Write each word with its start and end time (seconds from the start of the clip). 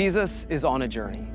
Jesus 0.00 0.46
is 0.48 0.64
on 0.64 0.80
a 0.80 0.88
journey. 0.88 1.28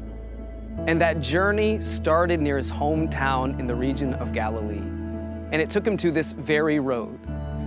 And 0.88 1.00
that 1.00 1.22
journey 1.22 1.80
started 1.80 2.42
near 2.42 2.58
his 2.58 2.72
hometown 2.72 3.60
in 3.60 3.68
the 3.68 3.76
region 3.76 4.16
of 4.16 4.34
Galilee. 4.34 4.82
And 5.52 5.62
it 5.62 5.70
took 5.70 5.86
him 5.86 5.96
to 5.98 6.10
this 6.10 6.32
very 6.32 6.80
road, 6.80 7.20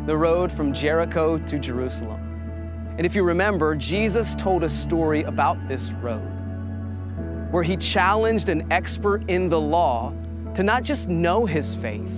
the 0.09 0.17
road 0.17 0.51
from 0.51 0.73
Jericho 0.73 1.39
to 1.39 1.59
Jerusalem. 1.61 2.95
And 2.97 3.07
if 3.07 3.15
you 3.15 3.23
remember, 3.23 3.77
Jesus 3.77 4.35
told 4.35 4.65
a 4.65 4.69
story 4.69 5.23
about 5.23 5.69
this 5.69 5.93
road 5.93 6.33
where 7.53 7.63
he 7.63 7.77
challenged 7.77 8.49
an 8.49 8.67
expert 8.73 9.23
in 9.31 9.49
the 9.49 9.61
law 9.61 10.13
to 10.57 10.65
not 10.65 10.83
just 10.83 11.09
know 11.09 11.47
his 11.47 11.77
faith, 11.77 12.11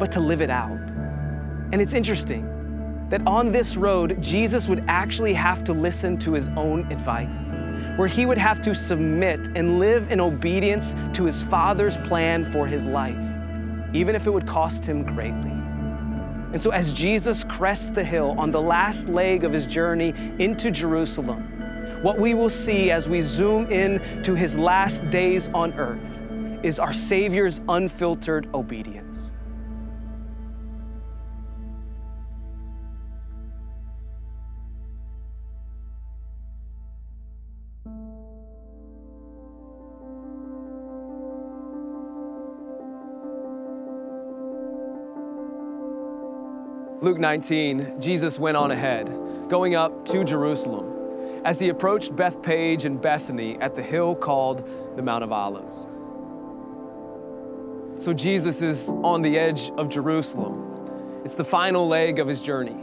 but 0.00 0.10
to 0.10 0.18
live 0.18 0.40
it 0.40 0.50
out. 0.50 0.90
And 1.70 1.80
it's 1.80 1.94
interesting 1.94 2.55
that 3.08 3.24
on 3.26 3.52
this 3.52 3.76
road, 3.76 4.20
Jesus 4.20 4.68
would 4.68 4.84
actually 4.88 5.32
have 5.32 5.62
to 5.64 5.72
listen 5.72 6.18
to 6.18 6.32
his 6.32 6.48
own 6.56 6.90
advice, 6.90 7.54
where 7.96 8.08
he 8.08 8.26
would 8.26 8.38
have 8.38 8.60
to 8.62 8.74
submit 8.74 9.48
and 9.54 9.78
live 9.78 10.10
in 10.10 10.20
obedience 10.20 10.94
to 11.12 11.24
his 11.24 11.42
Father's 11.42 11.96
plan 11.98 12.44
for 12.50 12.66
his 12.66 12.84
life, 12.84 13.24
even 13.92 14.14
if 14.14 14.26
it 14.26 14.30
would 14.30 14.46
cost 14.46 14.84
him 14.84 15.02
greatly. 15.04 15.52
And 16.52 16.60
so, 16.60 16.70
as 16.70 16.92
Jesus 16.92 17.44
crests 17.44 17.90
the 17.90 18.04
hill 18.04 18.34
on 18.38 18.50
the 18.50 18.60
last 18.60 19.08
leg 19.08 19.44
of 19.44 19.52
his 19.52 19.66
journey 19.66 20.14
into 20.38 20.70
Jerusalem, 20.70 21.42
what 22.02 22.18
we 22.18 22.34
will 22.34 22.50
see 22.50 22.90
as 22.90 23.08
we 23.08 23.20
zoom 23.20 23.66
in 23.70 24.00
to 24.22 24.34
his 24.34 24.56
last 24.56 25.08
days 25.10 25.48
on 25.54 25.72
earth 25.74 26.22
is 26.62 26.78
our 26.78 26.92
Savior's 26.92 27.60
unfiltered 27.68 28.48
obedience. 28.54 29.32
Luke 47.06 47.18
19, 47.18 48.00
Jesus 48.00 48.36
went 48.36 48.56
on 48.56 48.72
ahead, 48.72 49.06
going 49.48 49.76
up 49.76 50.04
to 50.06 50.24
Jerusalem. 50.24 51.40
As 51.44 51.60
he 51.60 51.68
approached 51.68 52.16
Bethphage 52.16 52.84
and 52.84 53.00
Bethany 53.00 53.56
at 53.60 53.76
the 53.76 53.82
hill 53.84 54.16
called 54.16 54.68
the 54.96 55.02
Mount 55.02 55.22
of 55.22 55.30
Olives. 55.30 55.86
So 58.02 58.12
Jesus 58.12 58.60
is 58.60 58.90
on 59.04 59.22
the 59.22 59.38
edge 59.38 59.70
of 59.76 59.88
Jerusalem. 59.88 61.22
It's 61.24 61.34
the 61.34 61.44
final 61.44 61.86
leg 61.86 62.18
of 62.18 62.26
his 62.26 62.42
journey. 62.42 62.76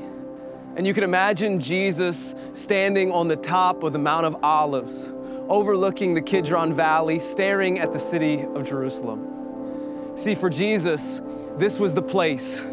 And 0.78 0.88
you 0.88 0.94
can 0.94 1.04
imagine 1.04 1.60
Jesus 1.60 2.34
standing 2.54 3.12
on 3.12 3.28
the 3.28 3.36
top 3.36 3.84
of 3.84 3.92
the 3.92 4.00
Mount 4.00 4.26
of 4.26 4.42
Olives, 4.42 5.10
overlooking 5.50 6.14
the 6.14 6.22
Kidron 6.22 6.74
Valley, 6.74 7.20
staring 7.20 7.78
at 7.78 7.92
the 7.92 8.00
city 8.00 8.44
of 8.44 8.64
Jerusalem. 8.64 10.14
See, 10.16 10.34
for 10.34 10.50
Jesus, 10.50 11.20
this 11.58 11.78
was 11.78 11.94
the 11.94 12.02
place 12.02 12.64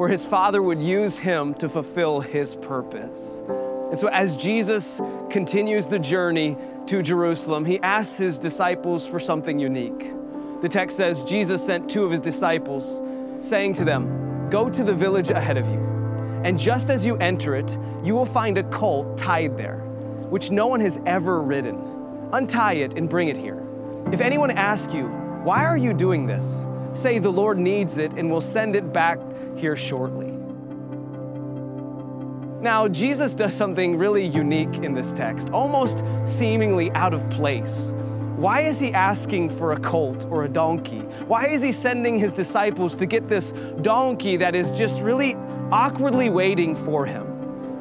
where 0.00 0.08
his 0.08 0.24
Father 0.24 0.62
would 0.62 0.82
use 0.82 1.18
him 1.18 1.52
to 1.52 1.68
fulfill 1.68 2.20
his 2.20 2.54
purpose. 2.54 3.42
And 3.90 3.98
so, 3.98 4.08
as 4.08 4.34
Jesus 4.34 4.98
continues 5.28 5.88
the 5.88 5.98
journey 5.98 6.56
to 6.86 7.02
Jerusalem, 7.02 7.66
he 7.66 7.78
asks 7.80 8.16
his 8.16 8.38
disciples 8.38 9.06
for 9.06 9.20
something 9.20 9.58
unique. 9.58 10.14
The 10.62 10.70
text 10.70 10.96
says 10.96 11.22
Jesus 11.22 11.62
sent 11.62 11.90
two 11.90 12.02
of 12.06 12.12
his 12.12 12.20
disciples, 12.20 13.02
saying 13.46 13.74
to 13.74 13.84
them, 13.84 14.48
Go 14.48 14.70
to 14.70 14.82
the 14.82 14.94
village 14.94 15.28
ahead 15.28 15.58
of 15.58 15.68
you, 15.68 15.78
and 16.44 16.58
just 16.58 16.88
as 16.88 17.04
you 17.04 17.18
enter 17.18 17.54
it, 17.54 17.76
you 18.02 18.14
will 18.14 18.24
find 18.24 18.56
a 18.56 18.64
colt 18.70 19.18
tied 19.18 19.58
there, 19.58 19.80
which 20.30 20.50
no 20.50 20.66
one 20.66 20.80
has 20.80 20.98
ever 21.04 21.42
ridden. 21.42 21.76
Untie 22.32 22.76
it 22.76 22.94
and 22.94 23.06
bring 23.06 23.28
it 23.28 23.36
here. 23.36 23.62
If 24.14 24.22
anyone 24.22 24.50
asks 24.50 24.94
you, 24.94 25.08
Why 25.44 25.66
are 25.66 25.76
you 25.76 25.92
doing 25.92 26.26
this? 26.26 26.64
say, 26.94 27.18
The 27.18 27.30
Lord 27.30 27.58
needs 27.58 27.98
it, 27.98 28.14
and 28.14 28.30
we'll 28.30 28.40
send 28.40 28.76
it 28.76 28.94
back 28.94 29.18
here 29.56 29.76
shortly. 29.76 30.32
Now, 32.60 32.88
Jesus 32.88 33.34
does 33.34 33.54
something 33.54 33.96
really 33.96 34.26
unique 34.26 34.74
in 34.82 34.92
this 34.92 35.14
text, 35.14 35.48
almost 35.50 36.02
seemingly 36.26 36.90
out 36.92 37.14
of 37.14 37.28
place. 37.30 37.94
Why 38.36 38.60
is 38.60 38.78
he 38.78 38.92
asking 38.92 39.50
for 39.50 39.72
a 39.72 39.80
colt 39.80 40.26
or 40.30 40.44
a 40.44 40.48
donkey? 40.48 41.00
Why 41.26 41.46
is 41.46 41.62
he 41.62 41.72
sending 41.72 42.18
his 42.18 42.32
disciples 42.32 42.94
to 42.96 43.06
get 43.06 43.28
this 43.28 43.52
donkey 43.82 44.36
that 44.38 44.54
is 44.54 44.72
just 44.72 45.00
really 45.02 45.36
awkwardly 45.72 46.28
waiting 46.28 46.76
for 46.76 47.06
him? 47.06 47.26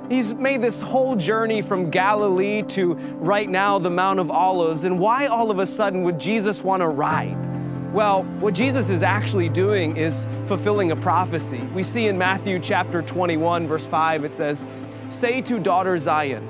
He's 0.10 0.34
made 0.34 0.62
this 0.62 0.82
whole 0.82 1.16
journey 1.16 1.62
from 1.62 1.92
Galilee 1.92 2.64
to 2.70 2.94
right 3.20 3.50
now 3.50 3.80
the 3.80 3.90
Mount 3.90 4.20
of 4.20 4.32
Olives, 4.32 4.86
and 4.86 4.98
why 4.98 5.28
all 5.28 5.52
of 5.52 5.60
a 5.60 5.66
sudden 5.66 6.04
would 6.04 6.20
Jesus 6.20 6.64
want 6.64 6.82
to 6.82 6.88
ride? 6.88 7.49
Well, 7.94 8.24
what 8.40 8.54
Jesus 8.54 8.92
is 8.92 9.02
actually 9.02 9.50
doing 9.50 9.98
is 9.98 10.28
fulfilling 10.46 10.92
a 10.92 10.96
prophecy. 10.96 11.60
We 11.74 11.82
see 11.82 12.08
in 12.08 12.20
Matthew 12.20 12.60
chapter 12.60 13.02
21, 13.02 13.68
verse 13.68 13.86
5, 13.86 14.26
it 14.26 14.34
says, 14.34 14.68
Say 15.10 15.42
to 15.42 15.60
daughter 15.60 15.98
Zion, 15.98 16.48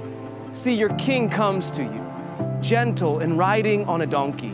See, 0.52 0.74
your 0.74 0.90
king 0.96 1.30
comes 1.30 1.72
to 1.72 1.84
you 1.84 2.06
gentle 2.60 3.20
and 3.20 3.38
riding 3.38 3.86
on 3.86 4.02
a 4.02 4.06
donkey, 4.06 4.54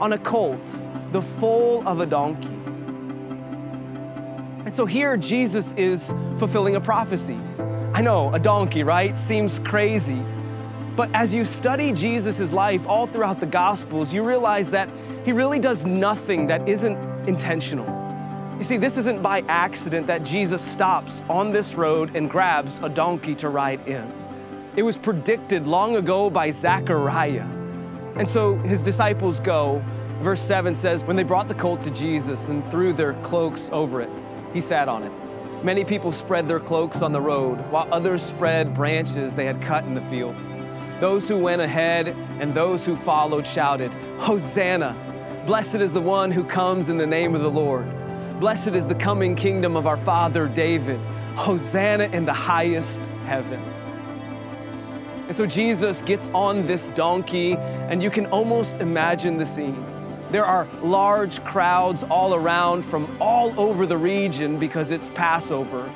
on 0.00 0.12
a 0.12 0.18
colt, 0.18 0.60
the 1.10 1.20
foal 1.20 1.86
of 1.88 2.00
a 2.00 2.06
donkey. 2.06 2.46
And 4.64 4.72
so 4.72 4.86
here 4.86 5.16
Jesus 5.16 5.74
is 5.76 6.14
fulfilling 6.38 6.76
a 6.76 6.80
prophecy. 6.80 7.38
I 7.92 8.02
know, 8.02 8.32
a 8.32 8.38
donkey, 8.38 8.84
right? 8.84 9.16
Seems 9.16 9.58
crazy. 9.58 10.22
But 11.00 11.14
as 11.14 11.34
you 11.34 11.46
study 11.46 11.92
Jesus' 11.92 12.52
life 12.52 12.86
all 12.86 13.06
throughout 13.06 13.40
the 13.40 13.46
Gospels, 13.46 14.12
you 14.12 14.22
realize 14.22 14.68
that 14.68 14.92
he 15.24 15.32
really 15.32 15.58
does 15.58 15.86
nothing 15.86 16.46
that 16.48 16.68
isn't 16.68 16.98
intentional. 17.26 17.86
You 18.58 18.64
see, 18.64 18.76
this 18.76 18.98
isn't 18.98 19.22
by 19.22 19.42
accident 19.48 20.06
that 20.08 20.24
Jesus 20.24 20.60
stops 20.60 21.22
on 21.30 21.52
this 21.52 21.74
road 21.74 22.14
and 22.14 22.28
grabs 22.28 22.80
a 22.80 22.90
donkey 22.90 23.34
to 23.36 23.48
ride 23.48 23.80
in. 23.88 24.14
It 24.76 24.82
was 24.82 24.98
predicted 24.98 25.66
long 25.66 25.96
ago 25.96 26.28
by 26.28 26.50
Zechariah. 26.50 27.46
And 28.16 28.28
so 28.28 28.56
his 28.56 28.82
disciples 28.82 29.40
go. 29.40 29.82
Verse 30.20 30.42
7 30.42 30.74
says, 30.74 31.02
When 31.06 31.16
they 31.16 31.22
brought 31.22 31.48
the 31.48 31.54
colt 31.54 31.80
to 31.80 31.90
Jesus 31.92 32.50
and 32.50 32.62
threw 32.70 32.92
their 32.92 33.14
cloaks 33.22 33.70
over 33.72 34.02
it, 34.02 34.10
he 34.52 34.60
sat 34.60 34.86
on 34.86 35.04
it. 35.04 35.64
Many 35.64 35.82
people 35.82 36.12
spread 36.12 36.46
their 36.46 36.60
cloaks 36.60 37.00
on 37.00 37.12
the 37.12 37.22
road, 37.22 37.58
while 37.70 37.88
others 37.90 38.22
spread 38.22 38.74
branches 38.74 39.32
they 39.32 39.46
had 39.46 39.62
cut 39.62 39.84
in 39.84 39.94
the 39.94 40.02
fields. 40.02 40.58
Those 41.00 41.26
who 41.26 41.38
went 41.38 41.62
ahead 41.62 42.08
and 42.40 42.52
those 42.52 42.84
who 42.84 42.94
followed 42.94 43.46
shouted, 43.46 43.94
Hosanna! 44.18 44.94
Blessed 45.46 45.76
is 45.76 45.94
the 45.94 46.00
one 46.00 46.30
who 46.30 46.44
comes 46.44 46.90
in 46.90 46.98
the 46.98 47.06
name 47.06 47.34
of 47.34 47.40
the 47.40 47.50
Lord. 47.50 47.86
Blessed 48.38 48.74
is 48.74 48.86
the 48.86 48.94
coming 48.94 49.34
kingdom 49.34 49.76
of 49.76 49.86
our 49.86 49.96
father 49.96 50.46
David. 50.46 51.00
Hosanna 51.36 52.04
in 52.04 52.26
the 52.26 52.34
highest 52.34 53.00
heaven. 53.24 53.60
And 55.26 55.34
so 55.34 55.46
Jesus 55.46 56.02
gets 56.02 56.28
on 56.34 56.66
this 56.66 56.88
donkey, 56.88 57.54
and 57.56 58.02
you 58.02 58.10
can 58.10 58.26
almost 58.26 58.76
imagine 58.76 59.38
the 59.38 59.46
scene. 59.46 59.86
There 60.30 60.44
are 60.44 60.68
large 60.82 61.42
crowds 61.44 62.04
all 62.04 62.34
around 62.34 62.84
from 62.84 63.16
all 63.20 63.58
over 63.58 63.86
the 63.86 63.96
region 63.96 64.58
because 64.58 64.90
it's 64.90 65.08
Passover. 65.08 65.90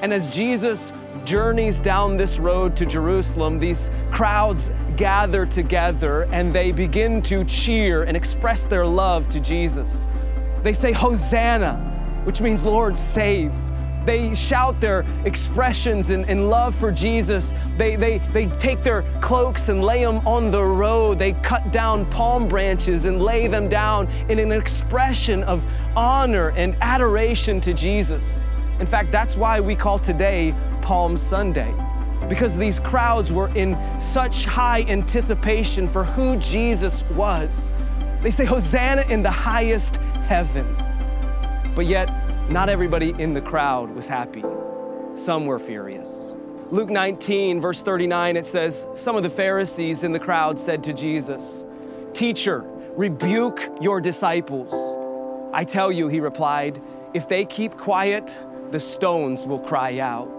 And 0.00 0.14
as 0.14 0.30
Jesus 0.30 0.92
journeys 1.26 1.80
down 1.80 2.16
this 2.16 2.38
road 2.38 2.76
to 2.76 2.86
Jerusalem, 2.86 3.58
these 3.58 3.90
crowds 4.12 4.70
gather 4.96 5.44
together 5.44 6.22
and 6.30 6.54
they 6.54 6.70
begin 6.70 7.20
to 7.22 7.44
cheer 7.44 8.04
and 8.04 8.16
express 8.16 8.62
their 8.62 8.86
love 8.86 9.28
to 9.30 9.40
Jesus. 9.40 10.06
They 10.62 10.72
say, 10.72 10.92
Hosanna, 10.92 12.22
which 12.24 12.40
means 12.40 12.64
Lord, 12.64 12.96
save. 12.96 13.52
They 14.06 14.32
shout 14.34 14.80
their 14.80 15.04
expressions 15.24 16.10
in, 16.10 16.48
love 16.48 16.76
for 16.76 16.92
Jesus. 16.92 17.54
They, 17.76 17.96
they, 17.96 18.18
they 18.32 18.46
take 18.46 18.84
their 18.84 19.02
cloaks 19.20 19.68
and 19.68 19.82
lay 19.82 20.04
them 20.04 20.24
on 20.28 20.52
the 20.52 20.62
road. 20.62 21.18
They 21.18 21.32
cut 21.32 21.72
down 21.72 22.08
palm 22.08 22.46
branches 22.46 23.04
and 23.04 23.20
lay 23.20 23.48
them 23.48 23.68
down 23.68 24.06
in 24.28 24.38
an 24.38 24.52
expression 24.52 25.42
of 25.42 25.64
honor 25.96 26.50
and 26.50 26.76
adoration 26.80 27.60
to 27.62 27.74
Jesus. 27.74 28.44
In 28.78 28.86
fact, 28.86 29.10
that's 29.10 29.36
why 29.36 29.58
we 29.58 29.74
call 29.74 29.98
today 29.98 30.54
Palm 30.86 31.18
Sunday, 31.18 31.74
because 32.28 32.56
these 32.56 32.78
crowds 32.78 33.32
were 33.32 33.48
in 33.56 33.76
such 33.98 34.44
high 34.44 34.82
anticipation 34.82 35.88
for 35.88 36.04
who 36.04 36.36
Jesus 36.36 37.02
was. 37.10 37.72
They 38.22 38.30
say, 38.30 38.44
Hosanna 38.44 39.02
in 39.10 39.20
the 39.20 39.30
highest 39.30 39.96
heaven. 40.28 40.76
But 41.74 41.86
yet, 41.86 42.08
not 42.52 42.68
everybody 42.68 43.16
in 43.18 43.34
the 43.34 43.40
crowd 43.40 43.90
was 43.96 44.06
happy. 44.06 44.44
Some 45.14 45.46
were 45.46 45.58
furious. 45.58 46.34
Luke 46.70 46.88
19, 46.90 47.60
verse 47.60 47.82
39, 47.82 48.36
it 48.36 48.46
says, 48.46 48.86
Some 48.94 49.16
of 49.16 49.24
the 49.24 49.30
Pharisees 49.30 50.04
in 50.04 50.12
the 50.12 50.20
crowd 50.20 50.56
said 50.56 50.84
to 50.84 50.92
Jesus, 50.92 51.64
Teacher, 52.12 52.64
rebuke 52.94 53.60
your 53.80 54.00
disciples. 54.00 54.72
I 55.52 55.64
tell 55.64 55.90
you, 55.90 56.06
he 56.06 56.20
replied, 56.20 56.80
if 57.12 57.26
they 57.26 57.44
keep 57.44 57.76
quiet, 57.76 58.38
the 58.70 58.78
stones 58.78 59.48
will 59.48 59.58
cry 59.58 59.98
out. 59.98 60.35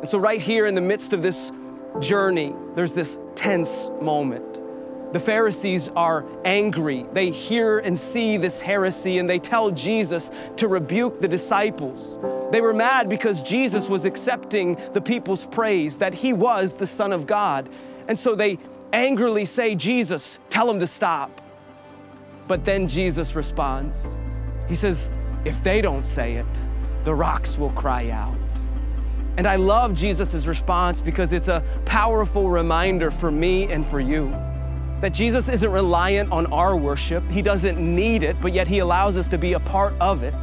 And 0.00 0.08
so, 0.08 0.18
right 0.18 0.40
here 0.40 0.66
in 0.66 0.74
the 0.74 0.80
midst 0.80 1.12
of 1.12 1.22
this 1.22 1.52
journey, 2.00 2.54
there's 2.74 2.92
this 2.92 3.18
tense 3.34 3.90
moment. 4.00 4.60
The 5.12 5.20
Pharisees 5.20 5.90
are 5.96 6.24
angry. 6.44 7.04
They 7.12 7.30
hear 7.30 7.80
and 7.80 7.98
see 7.98 8.36
this 8.36 8.60
heresy 8.60 9.18
and 9.18 9.28
they 9.28 9.40
tell 9.40 9.72
Jesus 9.72 10.30
to 10.56 10.68
rebuke 10.68 11.20
the 11.20 11.26
disciples. 11.26 12.18
They 12.52 12.60
were 12.60 12.72
mad 12.72 13.08
because 13.08 13.42
Jesus 13.42 13.88
was 13.88 14.04
accepting 14.04 14.78
the 14.92 15.00
people's 15.00 15.46
praise, 15.46 15.98
that 15.98 16.14
he 16.14 16.32
was 16.32 16.74
the 16.74 16.86
Son 16.86 17.12
of 17.12 17.26
God. 17.26 17.68
And 18.06 18.16
so 18.18 18.36
they 18.36 18.58
angrily 18.92 19.44
say, 19.44 19.74
Jesus, 19.74 20.38
tell 20.48 20.70
him 20.70 20.78
to 20.78 20.86
stop. 20.86 21.40
But 22.46 22.64
then 22.64 22.86
Jesus 22.86 23.34
responds. 23.34 24.16
He 24.68 24.76
says, 24.76 25.10
If 25.44 25.62
they 25.64 25.80
don't 25.80 26.06
say 26.06 26.34
it, 26.34 26.46
the 27.04 27.14
rocks 27.14 27.58
will 27.58 27.72
cry 27.72 28.10
out. 28.10 28.36
And 29.40 29.46
I 29.46 29.56
love 29.56 29.94
Jesus' 29.94 30.44
response 30.44 31.00
because 31.00 31.32
it's 31.32 31.48
a 31.48 31.64
powerful 31.86 32.50
reminder 32.50 33.10
for 33.10 33.30
me 33.30 33.72
and 33.72 33.86
for 33.86 33.98
you 33.98 34.28
that 35.00 35.14
Jesus 35.14 35.48
isn't 35.48 35.72
reliant 35.72 36.30
on 36.30 36.44
our 36.52 36.76
worship. 36.76 37.24
He 37.30 37.40
doesn't 37.40 37.78
need 37.78 38.22
it, 38.22 38.36
but 38.42 38.52
yet 38.52 38.68
He 38.68 38.80
allows 38.80 39.16
us 39.16 39.28
to 39.28 39.38
be 39.38 39.54
a 39.54 39.60
part 39.60 39.94
of 39.98 40.22
it. 40.24 40.34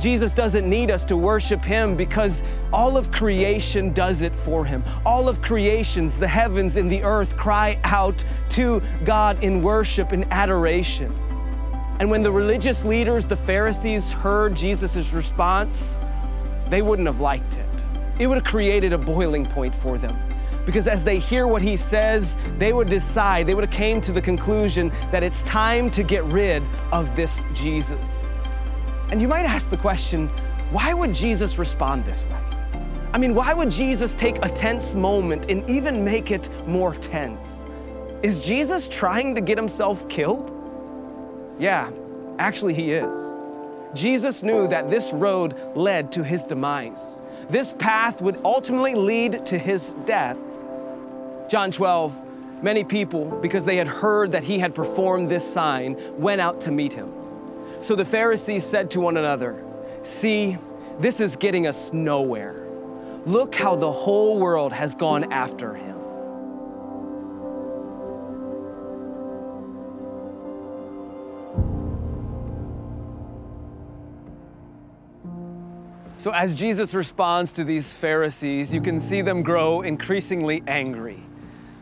Jesus 0.00 0.32
doesn't 0.32 0.66
need 0.66 0.90
us 0.90 1.04
to 1.04 1.16
worship 1.18 1.62
Him 1.62 1.94
because 1.94 2.42
all 2.72 2.96
of 2.96 3.12
creation 3.12 3.92
does 3.92 4.22
it 4.22 4.34
for 4.34 4.64
Him. 4.64 4.82
All 5.04 5.28
of 5.28 5.42
creations, 5.42 6.16
the 6.16 6.26
heavens 6.26 6.78
and 6.78 6.90
the 6.90 7.02
earth, 7.02 7.36
cry 7.36 7.78
out 7.84 8.24
to 8.48 8.80
God 9.04 9.44
in 9.44 9.60
worship 9.60 10.12
and 10.12 10.26
adoration. 10.30 11.12
And 12.00 12.08
when 12.08 12.22
the 12.22 12.32
religious 12.32 12.82
leaders, 12.82 13.26
the 13.26 13.36
Pharisees, 13.36 14.10
heard 14.10 14.54
Jesus' 14.54 15.12
response, 15.12 15.98
they 16.70 16.80
wouldn't 16.80 17.08
have 17.08 17.20
liked 17.20 17.56
it. 17.56 17.85
It 18.18 18.26
would 18.26 18.36
have 18.36 18.44
created 18.44 18.92
a 18.92 18.98
boiling 18.98 19.44
point 19.44 19.74
for 19.74 19.98
them 19.98 20.16
because 20.66 20.88
as 20.88 21.04
they 21.04 21.18
hear 21.18 21.46
what 21.46 21.62
he 21.62 21.76
says, 21.76 22.36
they 22.58 22.72
would 22.72 22.88
decide, 22.88 23.46
they 23.46 23.54
would 23.54 23.64
have 23.64 23.72
came 23.72 24.00
to 24.00 24.12
the 24.12 24.20
conclusion 24.20 24.90
that 25.12 25.22
it's 25.22 25.42
time 25.42 25.90
to 25.92 26.02
get 26.02 26.24
rid 26.24 26.62
of 26.92 27.14
this 27.14 27.44
Jesus. 27.54 28.18
And 29.10 29.22
you 29.22 29.28
might 29.28 29.44
ask 29.44 29.70
the 29.70 29.76
question, 29.76 30.28
why 30.70 30.92
would 30.92 31.14
Jesus 31.14 31.56
respond 31.56 32.04
this 32.04 32.24
way? 32.24 32.40
I 33.12 33.18
mean, 33.18 33.34
why 33.34 33.54
would 33.54 33.70
Jesus 33.70 34.12
take 34.12 34.44
a 34.44 34.48
tense 34.48 34.94
moment 34.94 35.48
and 35.48 35.68
even 35.70 36.04
make 36.04 36.32
it 36.32 36.50
more 36.66 36.94
tense? 36.94 37.66
Is 38.24 38.44
Jesus 38.44 38.88
trying 38.88 39.36
to 39.36 39.40
get 39.40 39.56
himself 39.56 40.08
killed? 40.08 40.52
Yeah, 41.60 41.90
actually, 42.40 42.74
he 42.74 42.92
is. 42.92 43.38
Jesus 43.94 44.42
knew 44.42 44.66
that 44.68 44.90
this 44.90 45.12
road 45.12 45.54
led 45.76 46.10
to 46.12 46.24
his 46.24 46.42
demise. 46.44 47.22
This 47.48 47.72
path 47.72 48.20
would 48.20 48.40
ultimately 48.44 48.94
lead 48.94 49.46
to 49.46 49.58
his 49.58 49.94
death. 50.04 50.36
John 51.48 51.70
12, 51.70 52.62
many 52.62 52.82
people, 52.82 53.38
because 53.40 53.64
they 53.64 53.76
had 53.76 53.86
heard 53.86 54.32
that 54.32 54.42
he 54.42 54.58
had 54.58 54.74
performed 54.74 55.28
this 55.28 55.48
sign, 55.48 55.96
went 56.18 56.40
out 56.40 56.60
to 56.62 56.72
meet 56.72 56.92
him. 56.92 57.12
So 57.80 57.94
the 57.94 58.04
Pharisees 58.04 58.64
said 58.64 58.90
to 58.92 59.00
one 59.00 59.16
another, 59.16 59.64
See, 60.02 60.58
this 60.98 61.20
is 61.20 61.36
getting 61.36 61.66
us 61.66 61.92
nowhere. 61.92 62.66
Look 63.26 63.54
how 63.54 63.76
the 63.76 63.92
whole 63.92 64.38
world 64.38 64.72
has 64.72 64.94
gone 64.94 65.32
after 65.32 65.74
him. 65.74 65.85
So, 76.26 76.32
as 76.32 76.56
Jesus 76.56 76.92
responds 76.92 77.52
to 77.52 77.62
these 77.62 77.92
Pharisees, 77.92 78.74
you 78.74 78.80
can 78.80 78.98
see 78.98 79.22
them 79.22 79.44
grow 79.44 79.82
increasingly 79.82 80.60
angry 80.66 81.22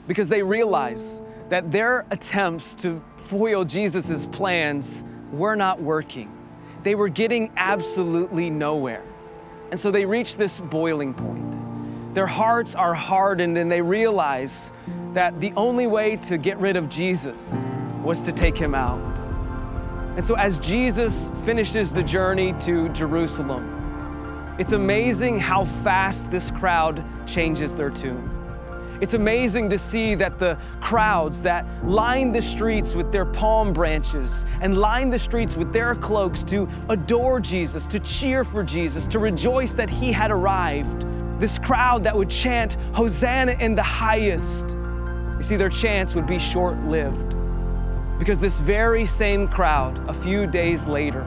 because 0.07 0.29
they 0.29 0.43
realize 0.43 1.23
that 1.49 1.73
their 1.73 2.05
attempts 2.11 2.75
to 2.75 3.03
foil 3.17 3.65
Jesus' 3.65 4.27
plans 4.27 5.03
were 5.33 5.55
not 5.55 5.81
working. 5.81 6.31
They 6.83 6.95
were 6.95 7.09
getting 7.09 7.53
absolutely 7.57 8.51
nowhere. 8.51 9.03
And 9.71 9.81
so 9.81 9.91
they 9.91 10.05
reach 10.05 10.37
this 10.37 10.61
boiling 10.61 11.15
point. 11.15 12.15
Their 12.15 12.27
hearts 12.27 12.75
are 12.75 12.93
hardened 12.93 13.57
and 13.57 13.73
they 13.73 13.81
realize 13.81 14.75
that 15.15 15.41
the 15.41 15.55
only 15.57 15.87
way 15.87 16.17
to 16.17 16.37
get 16.37 16.59
rid 16.59 16.77
of 16.77 16.91
Jesus 16.91 17.57
was 18.03 18.21
to 18.21 18.31
take 18.31 18.59
him 18.59 18.75
out. 18.75 19.19
And 20.19 20.25
so, 20.27 20.35
as 20.35 20.59
Jesus 20.59 21.31
finishes 21.47 21.91
the 21.91 22.03
journey 22.03 22.53
to 22.61 22.91
Jerusalem, 22.91 23.84
it's 24.57 24.73
amazing 24.73 25.39
how 25.41 25.65
fast 25.65 26.31
this 26.31 26.51
crowd 26.51 27.05
changes 27.27 27.75
their 27.75 27.91
tune. 27.91 28.31
It's 29.01 29.15
amazing 29.15 29.69
to 29.71 29.79
see 29.79 30.15
that 30.15 30.39
the 30.39 30.57
crowds 30.81 31.41
that 31.43 31.67
line 31.85 32.31
the 32.31 32.41
streets 32.41 32.95
with 32.95 33.11
their 33.11 33.25
palm 33.25 33.73
branches 33.73 34.45
and 34.61 34.79
line 34.79 35.11
the 35.11 35.19
streets 35.19 35.57
with 35.57 35.73
their 35.73 35.97
cloaks 35.97 36.45
to 36.45 36.69
adore 36.89 37.41
Jesus, 37.41 37.89
to 37.89 37.99
cheer 37.99 38.45
for 38.45 38.63
Jesus, 38.63 39.07
to 39.07 39.19
rejoice 39.19 39.73
that 39.73 39.91
he 39.91 40.13
had 40.13 40.31
arrived. 40.31 41.05
This 41.41 41.59
crowd 41.59 42.05
that 42.05 42.17
would 42.17 42.31
chant, 42.31 42.77
Hosanna 42.95 43.57
in 43.59 43.75
the 43.75 43.83
highest. 43.83 44.71
You 44.71 45.43
see, 45.43 45.57
their 45.57 45.69
chants 45.69 46.15
would 46.15 46.27
be 46.27 46.39
short 46.39 46.79
lived 46.85 47.35
because 48.21 48.39
this 48.39 48.61
very 48.61 49.05
same 49.05 49.49
crowd, 49.49 49.99
a 50.09 50.15
few 50.15 50.47
days 50.47 50.87
later, 50.87 51.27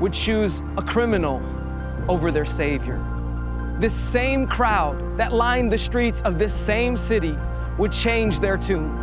would 0.00 0.14
choose 0.14 0.62
a 0.78 0.82
criminal 0.82 1.40
over 2.08 2.30
their 2.30 2.44
Savior. 2.44 3.04
This 3.78 3.94
same 3.94 4.46
crowd 4.46 5.18
that 5.18 5.32
lined 5.32 5.72
the 5.72 5.78
streets 5.78 6.22
of 6.22 6.38
this 6.38 6.54
same 6.54 6.96
city 6.96 7.36
would 7.78 7.92
change 7.92 8.40
their 8.40 8.56
tune. 8.56 8.98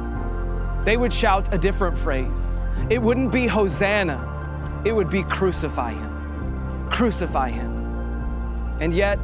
They 0.86 0.96
would 0.98 1.14
shout 1.14 1.54
a 1.54 1.58
different 1.58 1.98
phrase. 1.98 2.62
It 2.90 3.02
wouldn't 3.02 3.32
be 3.32 3.48
Hosanna, 3.48 4.82
it 4.86 4.94
would 4.94 5.10
be 5.10 5.24
crucify 5.24 5.94
him. 5.94 6.90
Crucify 6.90 7.50
him. 7.50 8.78
And 8.80 8.94
yet, 8.94 9.20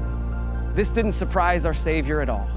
this 0.74 0.91
didn't 0.91 1.13
surprise 1.13 1.65
our 1.65 1.74
Savior 1.74 2.20
at 2.22 2.29
all. 2.29 2.50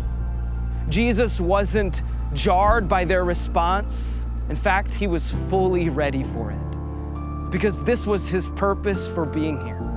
Jesus 0.88 1.40
wasn't 1.40 2.02
jarred 2.32 2.88
by 2.88 3.04
their 3.04 3.24
response. 3.24 4.26
In 4.48 4.56
fact, 4.56 4.94
he 4.94 5.06
was 5.06 5.30
fully 5.30 5.88
ready 5.88 6.24
for 6.24 6.50
it 6.50 7.50
because 7.50 7.82
this 7.84 8.06
was 8.06 8.28
his 8.28 8.50
purpose 8.50 9.06
for 9.08 9.24
being 9.24 9.64
here. 9.64 9.87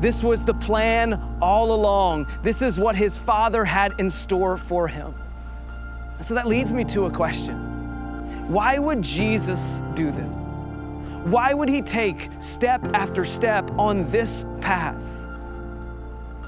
This 0.00 0.22
was 0.22 0.44
the 0.44 0.54
plan 0.54 1.38
all 1.40 1.72
along. 1.72 2.26
This 2.42 2.62
is 2.62 2.78
what 2.78 2.96
his 2.96 3.16
father 3.16 3.64
had 3.64 3.94
in 3.98 4.10
store 4.10 4.56
for 4.56 4.88
him. 4.88 5.14
So 6.20 6.34
that 6.34 6.46
leads 6.46 6.72
me 6.72 6.84
to 6.84 7.06
a 7.06 7.10
question 7.10 7.56
Why 8.48 8.78
would 8.78 9.02
Jesus 9.02 9.82
do 9.94 10.10
this? 10.10 10.54
Why 11.24 11.54
would 11.54 11.68
he 11.68 11.82
take 11.82 12.30
step 12.38 12.86
after 12.94 13.24
step 13.24 13.70
on 13.78 14.08
this 14.10 14.44
path? 14.60 15.02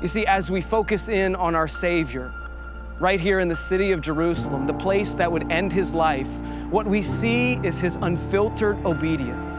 You 0.01 0.07
see, 0.07 0.25
as 0.27 0.51
we 0.51 0.61
focus 0.61 1.09
in 1.09 1.35
on 1.35 1.57
our 1.57 1.67
Savior, 1.67 2.33
right 3.01 3.19
here 3.19 3.41
in 3.41 3.49
the 3.49 3.57
city 3.57 3.91
of 3.91 4.01
Jerusalem, 4.01 4.67
the 4.67 4.75
place 4.75 5.15
that 5.15 5.31
would 5.31 5.51
end 5.51 5.73
his 5.73 5.93
life, 5.93 6.29
what 6.71 6.87
we 6.87 7.03
see 7.03 7.55
is 7.65 7.81
his 7.81 7.97
unfiltered 8.03 8.77
obedience. 8.87 9.53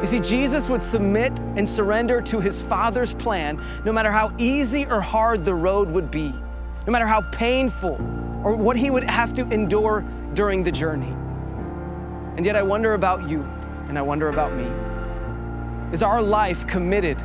You 0.00 0.06
see, 0.06 0.20
Jesus 0.20 0.68
would 0.68 0.82
submit 0.82 1.40
and 1.56 1.68
surrender 1.68 2.20
to 2.20 2.38
his 2.38 2.62
Father's 2.62 3.14
plan 3.14 3.60
no 3.84 3.92
matter 3.92 4.12
how 4.12 4.32
easy 4.38 4.86
or 4.86 5.00
hard 5.00 5.44
the 5.44 5.54
road 5.54 5.90
would 5.90 6.08
be, 6.08 6.32
no 6.86 6.92
matter 6.92 7.06
how 7.06 7.22
painful 7.32 7.94
or 8.44 8.54
what 8.54 8.76
he 8.76 8.90
would 8.90 9.02
have 9.02 9.34
to 9.34 9.42
endure 9.50 10.04
during 10.34 10.62
the 10.62 10.70
journey. 10.70 11.12
And 12.36 12.46
yet, 12.46 12.54
I 12.54 12.62
wonder 12.62 12.94
about 12.94 13.28
you 13.28 13.42
and 13.88 13.98
I 13.98 14.02
wonder 14.02 14.28
about 14.28 14.52
me. 14.54 14.70
Is 15.92 16.04
our 16.04 16.22
life 16.22 16.64
committed 16.68 17.18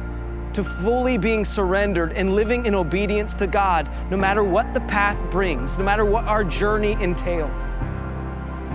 to 0.54 0.64
fully 0.64 1.20
being 1.20 1.46
surrendered 1.46 2.14
and 2.14 2.34
living 2.34 2.66
in 2.66 2.74
obedience 2.74 3.36
to 3.36 3.46
God 3.46 3.88
no 4.10 4.18
matter 4.18 4.44
what 4.44 4.74
the 4.74 4.82
path 4.82 5.20
brings, 5.30 5.78
no 5.78 5.84
matter 5.84 6.06
what 6.06 6.24
our 6.26 6.44
journey 6.44 6.94
entails? 6.94 7.60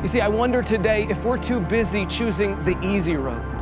You 0.02 0.07
see, 0.07 0.21
I 0.21 0.28
wonder 0.28 0.62
today 0.62 1.05
if 1.11 1.25
we're 1.25 1.38
too 1.38 1.59
busy 1.59 2.07
choosing 2.07 2.62
the 2.62 2.81
easy 2.87 3.17
road 3.17 3.58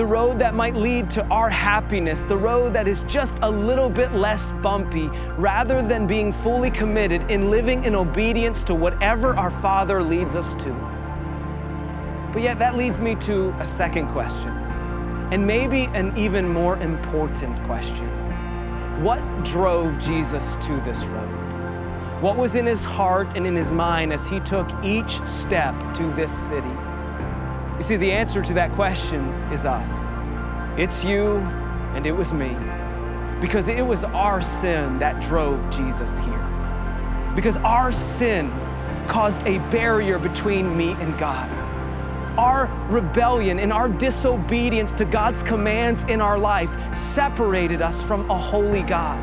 the 0.00 0.06
road 0.06 0.38
that 0.38 0.54
might 0.54 0.74
lead 0.74 1.10
to 1.10 1.22
our 1.26 1.50
happiness, 1.50 2.22
the 2.22 2.34
road 2.34 2.72
that 2.72 2.88
is 2.88 3.02
just 3.02 3.36
a 3.42 3.50
little 3.50 3.90
bit 3.90 4.10
less 4.12 4.50
bumpy, 4.62 5.08
rather 5.36 5.86
than 5.86 6.06
being 6.06 6.32
fully 6.32 6.70
committed 6.70 7.30
in 7.30 7.50
living 7.50 7.84
in 7.84 7.94
obedience 7.94 8.62
to 8.62 8.74
whatever 8.74 9.36
our 9.36 9.50
Father 9.50 10.02
leads 10.02 10.36
us 10.36 10.54
to. 10.54 10.70
But 12.32 12.40
yet, 12.40 12.58
that 12.60 12.76
leads 12.76 12.98
me 12.98 13.14
to 13.16 13.50
a 13.58 13.64
second 13.66 14.08
question, 14.08 14.48
and 15.32 15.46
maybe 15.46 15.84
an 15.92 16.16
even 16.16 16.48
more 16.48 16.78
important 16.78 17.62
question. 17.64 18.08
What 19.02 19.20
drove 19.44 19.98
Jesus 19.98 20.56
to 20.62 20.80
this 20.80 21.04
road? 21.04 21.28
What 22.22 22.38
was 22.38 22.54
in 22.54 22.64
his 22.64 22.86
heart 22.86 23.36
and 23.36 23.46
in 23.46 23.54
his 23.54 23.74
mind 23.74 24.14
as 24.14 24.26
he 24.26 24.40
took 24.40 24.66
each 24.82 25.20
step 25.26 25.74
to 25.96 26.10
this 26.12 26.32
city? 26.32 26.72
You 27.80 27.84
see, 27.84 27.96
the 27.96 28.12
answer 28.12 28.42
to 28.42 28.52
that 28.52 28.72
question 28.72 29.24
is 29.50 29.64
us. 29.64 29.90
It's 30.78 31.02
you 31.02 31.38
and 31.94 32.04
it 32.04 32.12
was 32.12 32.30
me. 32.30 32.54
Because 33.40 33.70
it 33.70 33.80
was 33.80 34.04
our 34.04 34.42
sin 34.42 34.98
that 34.98 35.22
drove 35.22 35.70
Jesus 35.70 36.18
here. 36.18 37.32
Because 37.34 37.56
our 37.56 37.90
sin 37.90 38.52
caused 39.08 39.46
a 39.46 39.60
barrier 39.70 40.18
between 40.18 40.76
me 40.76 40.90
and 41.00 41.18
God. 41.18 41.48
Our 42.38 42.66
rebellion 42.90 43.58
and 43.58 43.72
our 43.72 43.88
disobedience 43.88 44.92
to 44.92 45.06
God's 45.06 45.42
commands 45.42 46.04
in 46.04 46.20
our 46.20 46.38
life 46.38 46.68
separated 46.94 47.80
us 47.80 48.02
from 48.02 48.30
a 48.30 48.36
holy 48.36 48.82
God. 48.82 49.18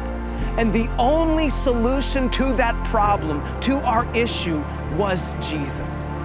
And 0.58 0.74
the 0.74 0.88
only 0.98 1.52
solution 1.52 2.28
to 2.32 2.52
that 2.54 2.74
problem, 2.88 3.40
to 3.60 3.76
our 3.82 4.12
issue, 4.16 4.64
was 4.96 5.36
Jesus. 5.48 6.18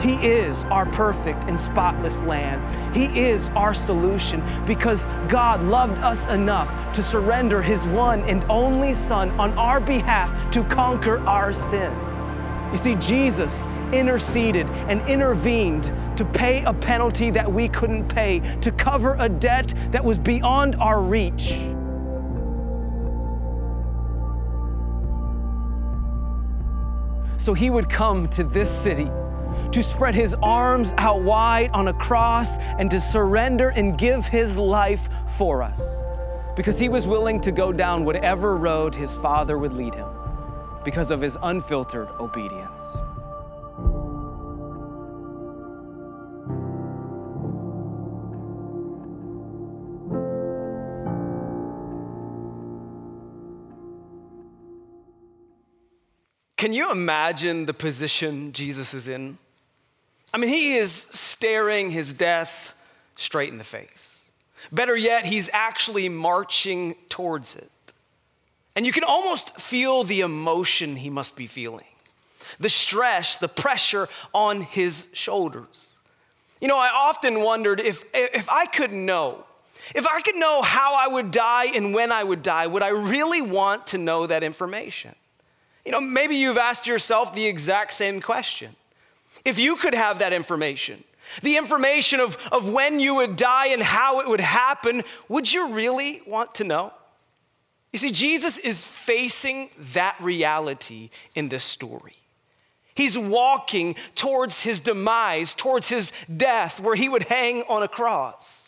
He 0.00 0.14
is 0.14 0.64
our 0.64 0.86
perfect 0.86 1.44
and 1.44 1.60
spotless 1.60 2.20
Lamb. 2.22 2.62
He 2.94 3.06
is 3.18 3.48
our 3.50 3.74
solution 3.74 4.42
because 4.64 5.06
God 5.28 5.62
loved 5.62 5.98
us 5.98 6.26
enough 6.28 6.92
to 6.92 7.02
surrender 7.02 7.60
His 7.60 7.86
one 7.88 8.22
and 8.22 8.44
only 8.48 8.94
Son 8.94 9.30
on 9.40 9.52
our 9.58 9.80
behalf 9.80 10.52
to 10.52 10.62
conquer 10.64 11.18
our 11.20 11.52
sin. 11.52 11.92
You 12.70 12.76
see, 12.76 12.94
Jesus 12.96 13.66
interceded 13.92 14.66
and 14.88 15.00
intervened 15.08 15.92
to 16.16 16.24
pay 16.24 16.62
a 16.64 16.72
penalty 16.72 17.30
that 17.30 17.50
we 17.50 17.68
couldn't 17.68 18.08
pay, 18.08 18.40
to 18.60 18.70
cover 18.72 19.16
a 19.18 19.28
debt 19.28 19.72
that 19.90 20.04
was 20.04 20.18
beyond 20.18 20.76
our 20.76 21.00
reach. 21.00 21.54
So 27.38 27.54
he 27.54 27.70
would 27.70 27.88
come 27.88 28.28
to 28.30 28.44
this 28.44 28.70
city 28.70 29.10
to 29.72 29.82
spread 29.82 30.14
his 30.14 30.34
arms 30.42 30.94
out 30.98 31.20
wide 31.20 31.70
on 31.70 31.88
a 31.88 31.92
cross 31.92 32.58
and 32.78 32.90
to 32.90 33.00
surrender 33.00 33.68
and 33.70 33.98
give 33.98 34.26
his 34.26 34.56
life 34.56 35.08
for 35.36 35.62
us 35.62 36.00
because 36.56 36.78
he 36.78 36.88
was 36.88 37.06
willing 37.06 37.40
to 37.40 37.52
go 37.52 37.72
down 37.72 38.04
whatever 38.04 38.56
road 38.56 38.94
his 38.94 39.14
father 39.14 39.58
would 39.58 39.72
lead 39.72 39.94
him 39.94 40.08
because 40.84 41.10
of 41.10 41.20
his 41.20 41.38
unfiltered 41.42 42.08
obedience. 42.18 42.96
Can 56.56 56.72
you 56.72 56.90
imagine 56.90 57.66
the 57.66 57.72
position 57.72 58.52
Jesus 58.52 58.92
is 58.92 59.06
in? 59.06 59.38
I 60.32 60.38
mean, 60.38 60.50
he 60.50 60.76
is 60.76 60.92
staring 60.92 61.90
his 61.90 62.12
death 62.12 62.74
straight 63.16 63.50
in 63.50 63.58
the 63.58 63.64
face. 63.64 64.30
Better 64.70 64.96
yet, 64.96 65.26
he's 65.26 65.48
actually 65.52 66.08
marching 66.08 66.94
towards 67.08 67.56
it. 67.56 67.70
And 68.76 68.86
you 68.86 68.92
can 68.92 69.04
almost 69.04 69.58
feel 69.58 70.04
the 70.04 70.20
emotion 70.20 70.96
he 70.96 71.10
must 71.10 71.36
be 71.36 71.46
feeling 71.46 71.84
the 72.58 72.68
stress, 72.68 73.36
the 73.36 73.48
pressure 73.48 74.08
on 74.32 74.62
his 74.62 75.08
shoulders. 75.12 75.88
You 76.60 76.68
know, 76.68 76.78
I 76.78 76.88
often 76.88 77.42
wondered 77.42 77.78
if, 77.78 78.04
if 78.14 78.48
I 78.48 78.66
could 78.66 78.92
know, 78.92 79.44
if 79.94 80.06
I 80.06 80.20
could 80.22 80.36
know 80.36 80.62
how 80.62 80.94
I 80.94 81.08
would 81.08 81.30
die 81.30 81.66
and 81.66 81.94
when 81.94 82.10
I 82.10 82.24
would 82.24 82.42
die, 82.42 82.66
would 82.66 82.82
I 82.82 82.88
really 82.88 83.42
want 83.42 83.88
to 83.88 83.98
know 83.98 84.26
that 84.26 84.42
information? 84.42 85.14
You 85.84 85.92
know, 85.92 86.00
maybe 86.00 86.36
you've 86.36 86.58
asked 86.58 86.86
yourself 86.86 87.34
the 87.34 87.46
exact 87.46 87.92
same 87.92 88.20
question. 88.20 88.74
If 89.44 89.58
you 89.58 89.76
could 89.76 89.94
have 89.94 90.18
that 90.18 90.32
information, 90.32 91.04
the 91.42 91.56
information 91.56 92.20
of, 92.20 92.36
of 92.50 92.68
when 92.68 93.00
you 93.00 93.16
would 93.16 93.36
die 93.36 93.68
and 93.68 93.82
how 93.82 94.20
it 94.20 94.28
would 94.28 94.40
happen, 94.40 95.04
would 95.28 95.52
you 95.52 95.72
really 95.72 96.22
want 96.26 96.54
to 96.56 96.64
know? 96.64 96.92
You 97.92 97.98
see, 97.98 98.10
Jesus 98.10 98.58
is 98.58 98.84
facing 98.84 99.70
that 99.92 100.16
reality 100.20 101.10
in 101.34 101.48
this 101.48 101.64
story. 101.64 102.16
He's 102.94 103.16
walking 103.16 103.94
towards 104.14 104.62
his 104.62 104.80
demise, 104.80 105.54
towards 105.54 105.88
his 105.88 106.12
death, 106.36 106.80
where 106.80 106.96
he 106.96 107.08
would 107.08 107.24
hang 107.24 107.62
on 107.62 107.82
a 107.82 107.88
cross. 107.88 108.67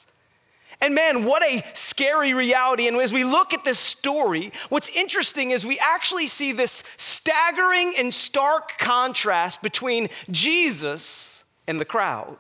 And 0.81 0.95
man, 0.95 1.25
what 1.25 1.43
a 1.43 1.63
scary 1.75 2.33
reality. 2.33 2.89
And 2.89 2.97
as 2.97 3.13
we 3.13 3.25
look 3.25 3.53
at 3.53 3.65
this 3.65 3.79
story, 3.79 4.51
what's 4.71 4.91
interesting 4.91 5.51
is 5.51 5.67
we 5.67 5.79
actually 5.79 6.27
see 6.27 6.53
this 6.53 6.83
staggering 6.97 7.93
and 7.99 8.15
stark 8.15 8.79
contrast 8.79 9.63
between 9.63 10.09
Jesus 10.31 11.45
and 11.67 11.79
the 11.79 11.85
crowd. 11.85 12.39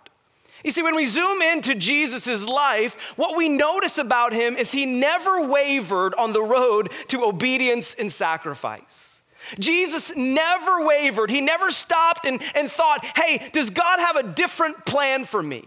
You 0.64 0.70
see, 0.70 0.82
when 0.82 0.94
we 0.94 1.06
zoom 1.06 1.40
into 1.40 1.75
Jesus' 1.75 2.47
life, 2.47 3.14
what 3.16 3.37
we 3.37 3.49
notice 3.49 3.99
about 3.99 4.32
him 4.32 4.56
is 4.56 4.73
he 4.73 4.87
never 4.87 5.47
wavered 5.47 6.14
on 6.14 6.32
the 6.32 6.42
road 6.42 6.90
to 7.09 7.25
obedience 7.25 7.94
and 7.94 8.11
sacrifice. 8.11 9.23
Jesus 9.59 10.14
never 10.16 10.85
wavered. 10.85 11.30
He 11.30 11.40
never 11.40 11.70
stopped 11.70 12.26
and, 12.26 12.42
and 12.54 12.70
thought, 12.70 13.04
hey, 13.16 13.50
does 13.52 13.70
God 13.70 14.00
have 14.00 14.16
a 14.16 14.23
different 14.23 14.85
plan 14.85 15.25
for 15.25 15.42
me? 15.42 15.66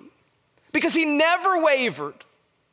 Because 0.71 0.93
he 0.93 1.05
never 1.05 1.63
wavered 1.63 2.23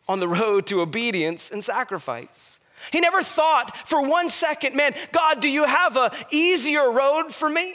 on 0.08 0.20
the 0.20 0.28
road 0.28 0.66
to 0.66 0.80
obedience 0.80 1.50
and 1.50 1.62
sacrifice. 1.62 2.60
He 2.92 3.00
never 3.00 3.22
thought 3.22 3.76
for 3.86 4.06
one 4.06 4.30
second, 4.30 4.74
man, 4.74 4.94
God, 5.12 5.40
do 5.40 5.48
you 5.48 5.64
have 5.64 5.96
a 5.96 6.12
easier 6.30 6.92
road 6.92 7.30
for 7.30 7.48
me? 7.48 7.74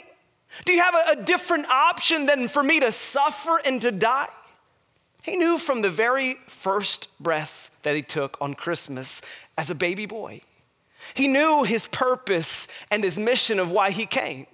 Do 0.64 0.72
you 0.72 0.82
have 0.82 0.94
a, 0.94 1.20
a 1.20 1.24
different 1.24 1.66
option 1.66 2.26
than 2.26 2.48
for 2.48 2.62
me 2.62 2.80
to 2.80 2.90
suffer 2.90 3.60
and 3.64 3.80
to 3.82 3.92
die? 3.92 4.28
He 5.22 5.36
knew 5.36 5.58
from 5.58 5.82
the 5.82 5.90
very 5.90 6.34
first 6.46 7.08
breath 7.20 7.70
that 7.82 7.96
he 7.96 8.02
took 8.02 8.36
on 8.40 8.54
Christmas 8.54 9.22
as 9.58 9.70
a 9.70 9.74
baby 9.74 10.06
boy. 10.06 10.42
He 11.14 11.28
knew 11.28 11.64
his 11.64 11.86
purpose 11.86 12.68
and 12.90 13.04
his 13.04 13.18
mission 13.18 13.58
of 13.58 13.70
why 13.70 13.90
he 13.90 14.06
came. 14.06 14.46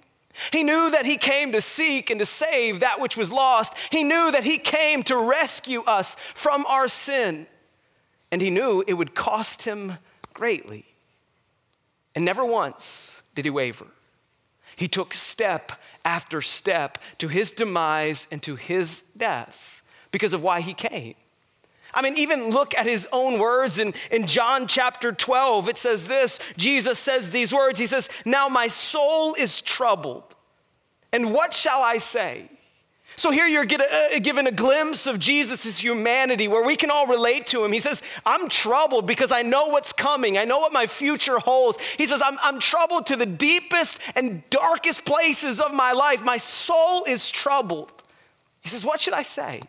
He 0.51 0.63
knew 0.63 0.89
that 0.91 1.05
he 1.05 1.17
came 1.17 1.51
to 1.51 1.61
seek 1.61 2.09
and 2.09 2.19
to 2.19 2.25
save 2.25 2.79
that 2.79 2.99
which 2.99 3.15
was 3.15 3.31
lost. 3.31 3.73
He 3.91 4.03
knew 4.03 4.31
that 4.31 4.43
he 4.43 4.57
came 4.57 5.03
to 5.03 5.17
rescue 5.17 5.83
us 5.83 6.15
from 6.33 6.65
our 6.65 6.87
sin 6.87 7.47
and 8.33 8.41
he 8.41 8.49
knew 8.49 8.83
it 8.87 8.93
would 8.93 9.13
cost 9.13 9.61
him 9.61 9.99
greatly. 10.33 10.85
And 12.15 12.25
never 12.25 12.43
once 12.43 13.21
did 13.35 13.45
he 13.45 13.51
waver. 13.51 13.85
He 14.75 14.87
took 14.87 15.13
step 15.13 15.73
after 16.03 16.41
step 16.41 16.97
to 17.19 17.27
his 17.27 17.51
demise 17.51 18.27
and 18.31 18.41
to 18.41 18.55
his 18.55 19.03
death 19.15 19.83
because 20.11 20.33
of 20.33 20.41
why 20.41 20.61
he 20.61 20.73
came. 20.73 21.13
I 21.93 22.01
mean, 22.01 22.17
even 22.17 22.49
look 22.49 22.73
at 22.73 22.87
his 22.87 23.07
own 23.11 23.37
words 23.37 23.77
in, 23.77 23.93
in 24.09 24.25
John 24.25 24.65
chapter 24.65 25.11
12. 25.11 25.69
It 25.69 25.77
says 25.77 26.07
this 26.07 26.39
Jesus 26.57 26.97
says 26.97 27.29
these 27.29 27.53
words 27.53 27.77
He 27.77 27.85
says, 27.85 28.09
Now 28.25 28.49
my 28.49 28.65
soul 28.65 29.35
is 29.35 29.61
troubled. 29.61 30.35
And 31.11 31.35
what 31.35 31.53
shall 31.53 31.83
I 31.83 31.99
say? 31.99 32.49
So 33.15 33.31
here 33.31 33.45
you're 33.45 33.65
uh, 33.65 34.19
given 34.19 34.47
a 34.47 34.51
glimpse 34.51 35.05
of 35.07 35.19
Jesus' 35.19 35.79
humanity 35.79 36.47
where 36.47 36.65
we 36.65 36.75
can 36.75 36.89
all 36.89 37.07
relate 37.07 37.47
to 37.47 37.63
him. 37.63 37.71
He 37.71 37.79
says, 37.79 38.01
I'm 38.25 38.49
troubled 38.49 39.05
because 39.05 39.31
I 39.31 39.41
know 39.41 39.67
what's 39.67 39.93
coming. 39.93 40.37
I 40.37 40.45
know 40.45 40.59
what 40.59 40.73
my 40.73 40.87
future 40.87 41.39
holds. 41.39 41.79
He 41.81 42.05
says, 42.05 42.21
I'm, 42.25 42.37
I'm 42.41 42.59
troubled 42.59 43.05
to 43.07 43.15
the 43.15 43.25
deepest 43.25 43.99
and 44.15 44.47
darkest 44.49 45.05
places 45.05 45.59
of 45.59 45.73
my 45.73 45.91
life. 45.91 46.23
My 46.23 46.37
soul 46.37 47.03
is 47.05 47.29
troubled. 47.29 47.91
He 48.61 48.69
says, 48.69 48.83
What 48.85 49.01
should 49.01 49.13
I 49.13 49.23
say? 49.23 49.61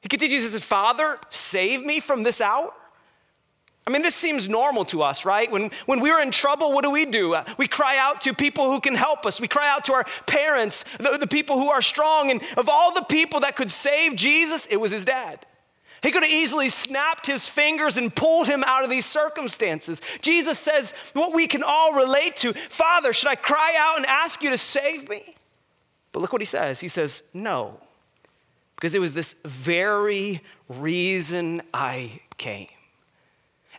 He 0.00 0.08
continues, 0.08 0.42
He 0.42 0.48
says, 0.48 0.62
Father, 0.62 1.18
save 1.30 1.84
me 1.84 2.00
from 2.00 2.22
this 2.22 2.40
hour. 2.40 2.72
I 3.86 3.90
mean, 3.90 4.02
this 4.02 4.14
seems 4.14 4.48
normal 4.48 4.84
to 4.86 5.02
us, 5.02 5.24
right? 5.24 5.50
When, 5.50 5.70
when 5.86 6.00
we're 6.00 6.20
in 6.22 6.30
trouble, 6.30 6.72
what 6.72 6.84
do 6.84 6.90
we 6.90 7.04
do? 7.04 7.34
Uh, 7.34 7.44
we 7.58 7.66
cry 7.66 7.98
out 7.98 8.20
to 8.22 8.32
people 8.32 8.70
who 8.70 8.80
can 8.80 8.94
help 8.94 9.26
us. 9.26 9.40
We 9.40 9.48
cry 9.48 9.68
out 9.68 9.84
to 9.86 9.92
our 9.92 10.04
parents, 10.26 10.84
the, 10.98 11.18
the 11.18 11.26
people 11.26 11.56
who 11.56 11.68
are 11.68 11.82
strong. 11.82 12.30
And 12.30 12.40
of 12.56 12.68
all 12.68 12.94
the 12.94 13.02
people 13.02 13.40
that 13.40 13.56
could 13.56 13.70
save 13.70 14.14
Jesus, 14.14 14.66
it 14.66 14.76
was 14.76 14.92
his 14.92 15.04
dad. 15.04 15.44
He 16.02 16.10
could 16.10 16.22
have 16.22 16.32
easily 16.32 16.68
snapped 16.68 17.26
his 17.26 17.48
fingers 17.48 17.96
and 17.96 18.14
pulled 18.14 18.48
him 18.48 18.64
out 18.64 18.84
of 18.84 18.90
these 18.90 19.06
circumstances. 19.06 20.00
Jesus 20.20 20.58
says, 20.58 20.94
what 21.12 21.32
we 21.32 21.46
can 21.46 21.62
all 21.64 21.92
relate 21.94 22.36
to 22.38 22.52
Father, 22.52 23.12
should 23.12 23.28
I 23.28 23.36
cry 23.36 23.76
out 23.78 23.98
and 23.98 24.06
ask 24.06 24.42
you 24.42 24.50
to 24.50 24.58
save 24.58 25.08
me? 25.08 25.36
But 26.12 26.20
look 26.20 26.32
what 26.32 26.42
he 26.42 26.46
says. 26.46 26.80
He 26.80 26.88
says, 26.88 27.24
No, 27.32 27.80
because 28.76 28.94
it 28.94 29.00
was 29.00 29.14
this 29.14 29.34
very 29.44 30.42
reason 30.68 31.62
I 31.72 32.20
came. 32.36 32.68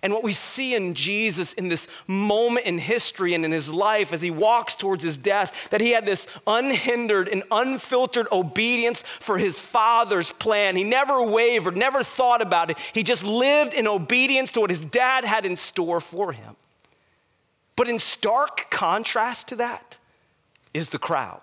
And 0.04 0.12
what 0.12 0.22
we 0.22 0.34
see 0.34 0.76
in 0.76 0.94
Jesus 0.94 1.54
in 1.54 1.70
this 1.70 1.88
moment 2.08 2.66
in 2.66 2.78
history 2.78 3.34
and 3.34 3.46
in 3.46 3.54
his 3.54 3.72
life 3.72 4.12
as 4.12 4.22
he 4.22 4.30
walks 4.30 4.76
towards 4.76 5.02
his 5.02 5.16
death, 5.16 5.70
that 5.70 5.80
he 5.80 5.92
had 5.92 6.06
this 6.06 6.28
unhindered 6.46 7.30
and 7.30 7.42
unfiltered 7.50 8.28
obedience 8.30 9.06
for 9.22 9.38
his 9.38 9.62
Father's 9.62 10.34
plan. 10.34 10.76
He 10.76 10.84
never 10.84 11.24
wavered, 11.24 11.78
never 11.78 12.04
thought 12.04 12.42
about 12.42 12.70
it. 12.70 12.78
He 12.92 13.02
just 13.02 13.24
lived 13.24 13.74
in 13.74 13.88
obedience 13.88 14.52
to 14.52 14.60
what 14.60 14.70
his 14.70 14.84
dad 14.84 15.24
had 15.24 15.46
in 15.46 15.56
store 15.56 16.02
for 16.02 16.34
him. 16.34 16.58
But 17.78 17.88
in 17.88 17.98
stark 17.98 18.70
contrast 18.70 19.48
to 19.48 19.56
that 19.56 19.98
is 20.74 20.90
the 20.90 21.00
crowd. 21.00 21.40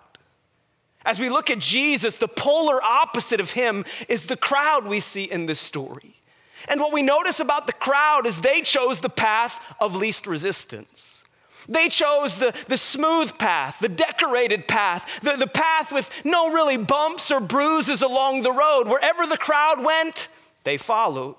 As 1.03 1.19
we 1.19 1.29
look 1.29 1.49
at 1.49 1.57
Jesus, 1.57 2.17
the 2.17 2.27
polar 2.27 2.79
opposite 2.81 3.39
of 3.39 3.53
him 3.53 3.85
is 4.07 4.27
the 4.27 4.37
crowd 4.37 4.85
we 4.85 4.99
see 4.99 5.23
in 5.23 5.47
this 5.47 5.59
story. 5.59 6.20
And 6.67 6.79
what 6.79 6.93
we 6.93 7.01
notice 7.01 7.39
about 7.39 7.67
the 7.67 7.73
crowd 7.73 8.25
is 8.25 8.41
they 8.41 8.61
chose 8.61 8.99
the 8.99 9.09
path 9.09 9.61
of 9.79 9.95
least 9.95 10.27
resistance. 10.27 11.23
They 11.69 11.89
chose 11.89 12.37
the, 12.37 12.53
the 12.67 12.77
smooth 12.77 13.37
path, 13.37 13.79
the 13.79 13.89
decorated 13.89 14.67
path, 14.67 15.07
the, 15.21 15.35
the 15.35 15.47
path 15.47 15.91
with 15.91 16.09
no 16.25 16.51
really 16.51 16.77
bumps 16.77 17.31
or 17.31 17.39
bruises 17.39 18.01
along 18.01 18.41
the 18.41 18.51
road. 18.51 18.87
Wherever 18.87 19.27
the 19.27 19.37
crowd 19.37 19.83
went, 19.83 20.27
they 20.63 20.77
followed. 20.77 21.35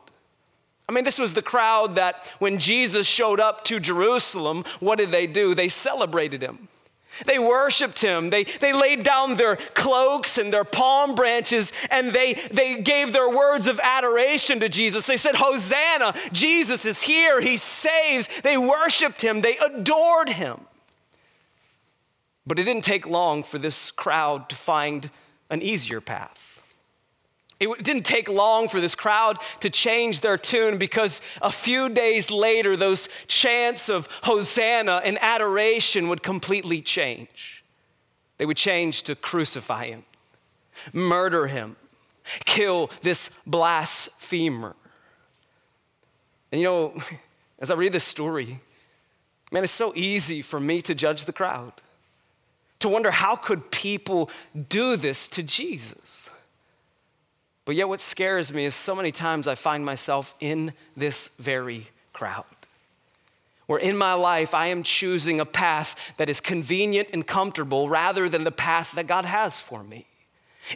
I 0.88 0.92
mean, 0.92 1.04
this 1.04 1.18
was 1.18 1.34
the 1.34 1.42
crowd 1.42 1.94
that 1.94 2.30
when 2.38 2.58
Jesus 2.58 3.06
showed 3.06 3.40
up 3.40 3.64
to 3.64 3.80
Jerusalem, 3.80 4.64
what 4.80 4.98
did 4.98 5.10
they 5.10 5.26
do? 5.26 5.54
They 5.54 5.68
celebrated 5.68 6.42
him. 6.42 6.68
They 7.26 7.38
worshiped 7.38 8.00
him. 8.00 8.30
They, 8.30 8.44
they 8.44 8.72
laid 8.72 9.02
down 9.02 9.36
their 9.36 9.56
cloaks 9.56 10.38
and 10.38 10.52
their 10.52 10.64
palm 10.64 11.14
branches 11.14 11.72
and 11.90 12.12
they, 12.12 12.34
they 12.50 12.80
gave 12.80 13.12
their 13.12 13.28
words 13.28 13.66
of 13.66 13.80
adoration 13.82 14.60
to 14.60 14.68
Jesus. 14.68 15.06
They 15.06 15.16
said, 15.16 15.36
Hosanna, 15.36 16.14
Jesus 16.32 16.84
is 16.84 17.02
here, 17.02 17.40
he 17.40 17.56
saves. 17.56 18.28
They 18.42 18.56
worshiped 18.56 19.22
him, 19.22 19.42
they 19.42 19.56
adored 19.58 20.30
him. 20.30 20.62
But 22.46 22.58
it 22.58 22.64
didn't 22.64 22.84
take 22.84 23.06
long 23.06 23.42
for 23.42 23.58
this 23.58 23.90
crowd 23.90 24.48
to 24.48 24.56
find 24.56 25.10
an 25.48 25.62
easier 25.62 26.00
path. 26.00 26.51
It 27.62 27.84
didn't 27.84 28.04
take 28.04 28.28
long 28.28 28.68
for 28.68 28.80
this 28.80 28.96
crowd 28.96 29.38
to 29.60 29.70
change 29.70 30.20
their 30.20 30.36
tune 30.36 30.78
because 30.78 31.20
a 31.40 31.52
few 31.52 31.88
days 31.88 32.30
later, 32.30 32.76
those 32.76 33.08
chants 33.28 33.88
of 33.88 34.08
Hosanna 34.24 35.00
and 35.04 35.16
adoration 35.20 36.08
would 36.08 36.24
completely 36.24 36.82
change. 36.82 37.62
They 38.38 38.46
would 38.46 38.56
change 38.56 39.04
to 39.04 39.14
crucify 39.14 39.86
him, 39.86 40.04
murder 40.92 41.46
him, 41.46 41.76
kill 42.44 42.90
this 43.02 43.30
blasphemer. 43.46 44.74
And 46.50 46.60
you 46.60 46.66
know, 46.66 47.02
as 47.60 47.70
I 47.70 47.74
read 47.74 47.92
this 47.92 48.04
story, 48.04 48.58
man, 49.52 49.62
it's 49.62 49.72
so 49.72 49.92
easy 49.94 50.42
for 50.42 50.58
me 50.58 50.82
to 50.82 50.96
judge 50.96 51.26
the 51.26 51.32
crowd, 51.32 51.74
to 52.80 52.88
wonder 52.88 53.12
how 53.12 53.36
could 53.36 53.70
people 53.70 54.28
do 54.68 54.96
this 54.96 55.28
to 55.28 55.44
Jesus? 55.44 56.28
But 57.64 57.76
yet, 57.76 57.88
what 57.88 58.00
scares 58.00 58.52
me 58.52 58.64
is 58.64 58.74
so 58.74 58.94
many 58.94 59.12
times 59.12 59.46
I 59.46 59.54
find 59.54 59.84
myself 59.84 60.34
in 60.40 60.72
this 60.96 61.28
very 61.38 61.88
crowd. 62.12 62.44
Where 63.66 63.78
in 63.78 63.96
my 63.96 64.14
life 64.14 64.54
I 64.54 64.66
am 64.66 64.82
choosing 64.82 65.38
a 65.38 65.46
path 65.46 65.96
that 66.16 66.28
is 66.28 66.40
convenient 66.40 67.08
and 67.12 67.26
comfortable 67.26 67.88
rather 67.88 68.28
than 68.28 68.44
the 68.44 68.50
path 68.50 68.92
that 68.92 69.06
God 69.06 69.24
has 69.24 69.60
for 69.60 69.84
me. 69.84 70.06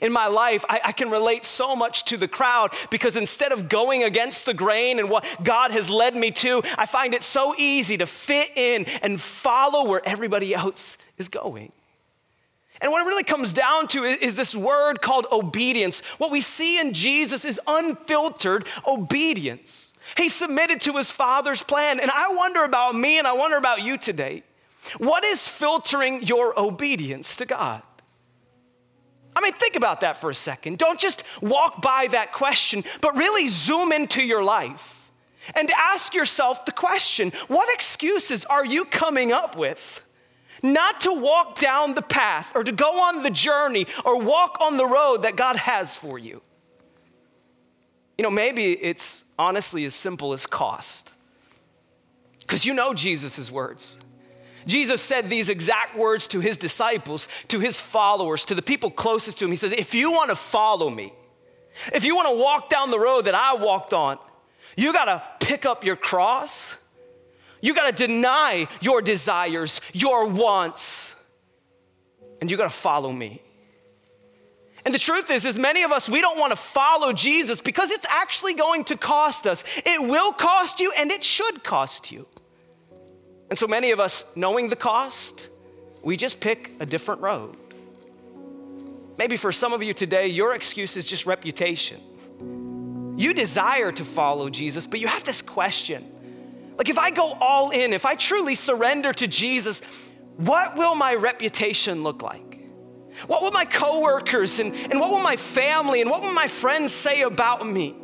In 0.03 0.13
my 0.13 0.27
life, 0.27 0.65
I, 0.69 0.81
I, 0.87 0.93
can 0.93 1.11
relate 1.11 1.45
so 1.45 1.77
much 1.77 2.07
to 2.07 2.17
the 2.17 2.27
crowd 2.27 2.73
because 2.91 3.17
instead 3.17 3.53
of 3.53 3.69
going 3.69 4.03
against 4.03 4.45
the 4.45 4.55
grain 4.55 4.99
and 4.99 5.09
what 5.09 5.25
God 5.45 5.71
has 5.71 5.89
led 5.89 6.17
me 6.17 6.33
to, 6.33 6.61
I 6.77 6.87
find 6.87 7.15
it 7.15 7.23
so 7.23 7.55
easy 7.57 7.97
to 7.99 8.07
fit 8.07 8.51
in 8.57 8.85
and 9.01 9.21
follow 9.21 9.89
where 9.89 10.03
everybody 10.05 10.55
else 10.55 10.99
is 11.19 11.29
going. 11.29 11.71
And 12.81 12.93
what 12.93 13.03
it 13.03 13.09
really 13.09 13.25
comes 13.25 13.53
down 13.53 13.89
to 13.89 14.05
is, 14.05 14.35
this 14.37 14.55
word 14.55 15.01
called 15.01 15.27
obedience. 15.33 16.01
What 16.19 16.31
we 16.31 16.41
see 16.41 16.79
in 16.79 16.93
Jesus 16.93 17.45
is 17.45 17.61
unfiltered 17.67 18.67
obedience. 18.87 19.95
He 20.17 20.29
submitted 20.29 20.81
to 20.83 20.97
his 20.97 21.11
father's 21.11 21.63
plan. 21.63 22.01
And 22.01 22.11
I 22.11 22.35
wonder 22.35 22.65
about 22.65 22.95
me 22.95 23.19
and 23.19 23.27
I 23.27 23.33
wonder 23.33 23.57
about 23.57 23.83
you 23.83 23.97
today. 23.97 24.43
What 24.99 25.25
is 25.25 25.49
filtering 25.49 26.23
your 26.23 26.59
obedience 26.59 27.37
to 27.37 27.47
God? 27.47 27.83
I 29.35 29.41
mean, 29.43 29.53
think 29.53 29.77
about 29.77 30.01
that 30.01 30.17
for 30.17 30.31
a 30.31 30.35
second. 30.35 30.79
Don't 30.79 30.99
just 30.99 31.23
walk 31.43 31.83
by 31.83 32.09
that 32.13 32.33
question, 32.33 32.85
but 33.03 33.17
really 33.17 33.49
zoom 33.49 33.93
into 33.93 34.23
your 34.23 34.43
life 34.43 35.11
and 35.55 35.71
ask 35.73 36.15
yourself 36.15 36.65
the 36.65 36.73
question 36.73 37.33
what 37.49 37.73
excuses 37.73 38.45
are 38.47 38.65
you 38.65 38.85
coming 38.85 39.33
up 39.33 39.57
with? 39.57 40.03
Not 40.63 41.01
to 41.03 41.13
walk 41.13 41.59
down 41.59 41.95
the 41.95 42.03
path 42.03 42.53
or 42.55 42.65
to 42.65 42.73
go 42.73 43.01
on 43.03 43.23
the 43.23 43.31
journey 43.31 43.87
or 44.05 44.21
walk 44.21 44.59
on 44.61 44.77
the 44.77 44.87
road 44.87 45.23
that 45.23 45.37
God 45.37 45.57
has 45.57 45.97
for 45.97 46.19
you. 46.19 46.43
You 48.19 48.23
know, 48.23 48.31
maybe 48.31 48.73
it's 48.73 49.25
honestly 49.39 49.85
as 49.85 49.95
simple 49.95 50.33
as 50.33 50.47
cost. 50.47 51.13
Because 52.41 52.65
you 52.65 52.75
know 52.75 52.95
Jesus' 52.95 53.51
words. 53.51 53.99
Jesus 54.67 55.01
said 55.01 55.31
these 55.31 55.49
exact 55.49 55.97
words 55.97 56.27
to 56.29 56.41
his 56.41 56.57
disciples, 56.57 57.29
to 57.49 57.61
his 57.61 57.81
followers, 57.81 58.45
to 58.47 58.55
the 58.55 58.63
people 58.63 58.91
closest 58.91 59.39
to 59.39 59.45
him. 59.45 59.51
He 59.51 59.57
says, 59.57 59.73
If 59.73 59.95
you 59.95 60.11
want 60.11 60.31
to 60.31 60.37
follow 60.37 60.91
me, 60.91 61.13
if 61.93 62.05
you 62.05 62.17
want 62.17 62.29
to 62.29 62.37
walk 62.37 62.69
down 62.69 62.91
the 62.91 62.99
road 62.99 63.27
that 63.27 63.35
I 63.35 63.55
walked 63.55 63.93
on, 63.93 64.19
you 64.77 64.93
got 64.93 65.05
to 65.07 65.47
pick 65.47 65.65
up 65.67 65.85
your 65.85 65.97
cross 65.97 66.77
you 67.67 67.75
got 67.75 67.97
to 67.97 68.07
deny 68.07 68.69
your 68.81 69.03
desires, 69.03 69.81
your 69.93 70.29
wants, 70.29 71.15
and 72.41 72.51
you 72.51 72.57
got 72.57 72.71
to 72.71 72.77
follow 72.77 73.13
me. 73.13 73.43
And 74.85 74.95
the 74.95 75.01
truth 75.01 75.33
is, 75.33 75.45
is 75.45 75.59
many 75.59 75.83
of 75.83 75.91
us, 75.91 76.09
we 76.09 76.21
don't 76.21 76.39
want 76.39 76.53
to 76.53 76.57
follow 76.57 77.13
Jesus 77.13 77.61
because 77.61 77.91
it's 77.91 78.07
actually 78.09 78.55
going 78.55 78.85
to 78.85 78.97
cost 78.97 79.49
us. 79.49 79.65
It 79.85 80.09
will 80.09 80.33
cost 80.33 80.79
you 80.79 80.93
and 80.97 81.11
it 81.11 81.25
should 81.25 81.65
cost 81.65 82.13
you. 82.13 82.29
And 83.51 83.59
so 83.59 83.67
many 83.67 83.91
of 83.91 83.99
us, 83.99 84.25
knowing 84.37 84.69
the 84.69 84.77
cost, 84.77 85.49
we 86.05 86.17
just 86.17 86.39
pick 86.39 86.71
a 86.79 86.87
different 86.87 87.21
road. 87.21 87.57
Maybe 89.19 89.37
for 89.37 89.51
some 89.51 89.73
of 89.73 89.83
you 89.83 89.93
today, 89.93 90.29
your 90.29 90.55
excuse 90.55 90.97
is 90.97 91.09
just 91.09 91.27
reputation. 91.27 92.01
You 93.17 93.35
desire 93.35 93.91
to 93.91 94.05
follow 94.05 94.51
Jesus, 94.51 94.87
but 94.87 95.01
you 95.01 95.09
have 95.09 95.25
this 95.25 95.43
question 95.43 96.05
like, 96.77 96.89
if 96.89 96.99
I 96.99 97.11
go 97.11 97.33
all 97.33 97.71
in, 97.71 97.93
if 97.93 98.05
I 98.05 98.15
truly 98.15 98.55
surrender 98.55 99.13
to 99.15 99.27
Jesus, 99.27 99.81
what 100.37 100.77
will 100.77 100.95
my 100.95 101.15
reputation 101.15 102.03
look 102.03 102.23
like? 102.23 102.61
What 103.27 103.41
will 103.41 103.51
my 103.51 103.65
coworkers 103.65 104.59
and, 104.59 104.75
and 104.75 105.01
what 105.01 105.11
will 105.11 105.23
my 105.23 105.37
family 105.37 106.03
and 106.03 106.11
what 106.11 106.21
will 106.21 106.35
my 106.35 106.49
friends 106.49 106.93
say 106.93 107.23
about 107.23 107.67
me? 107.67 107.97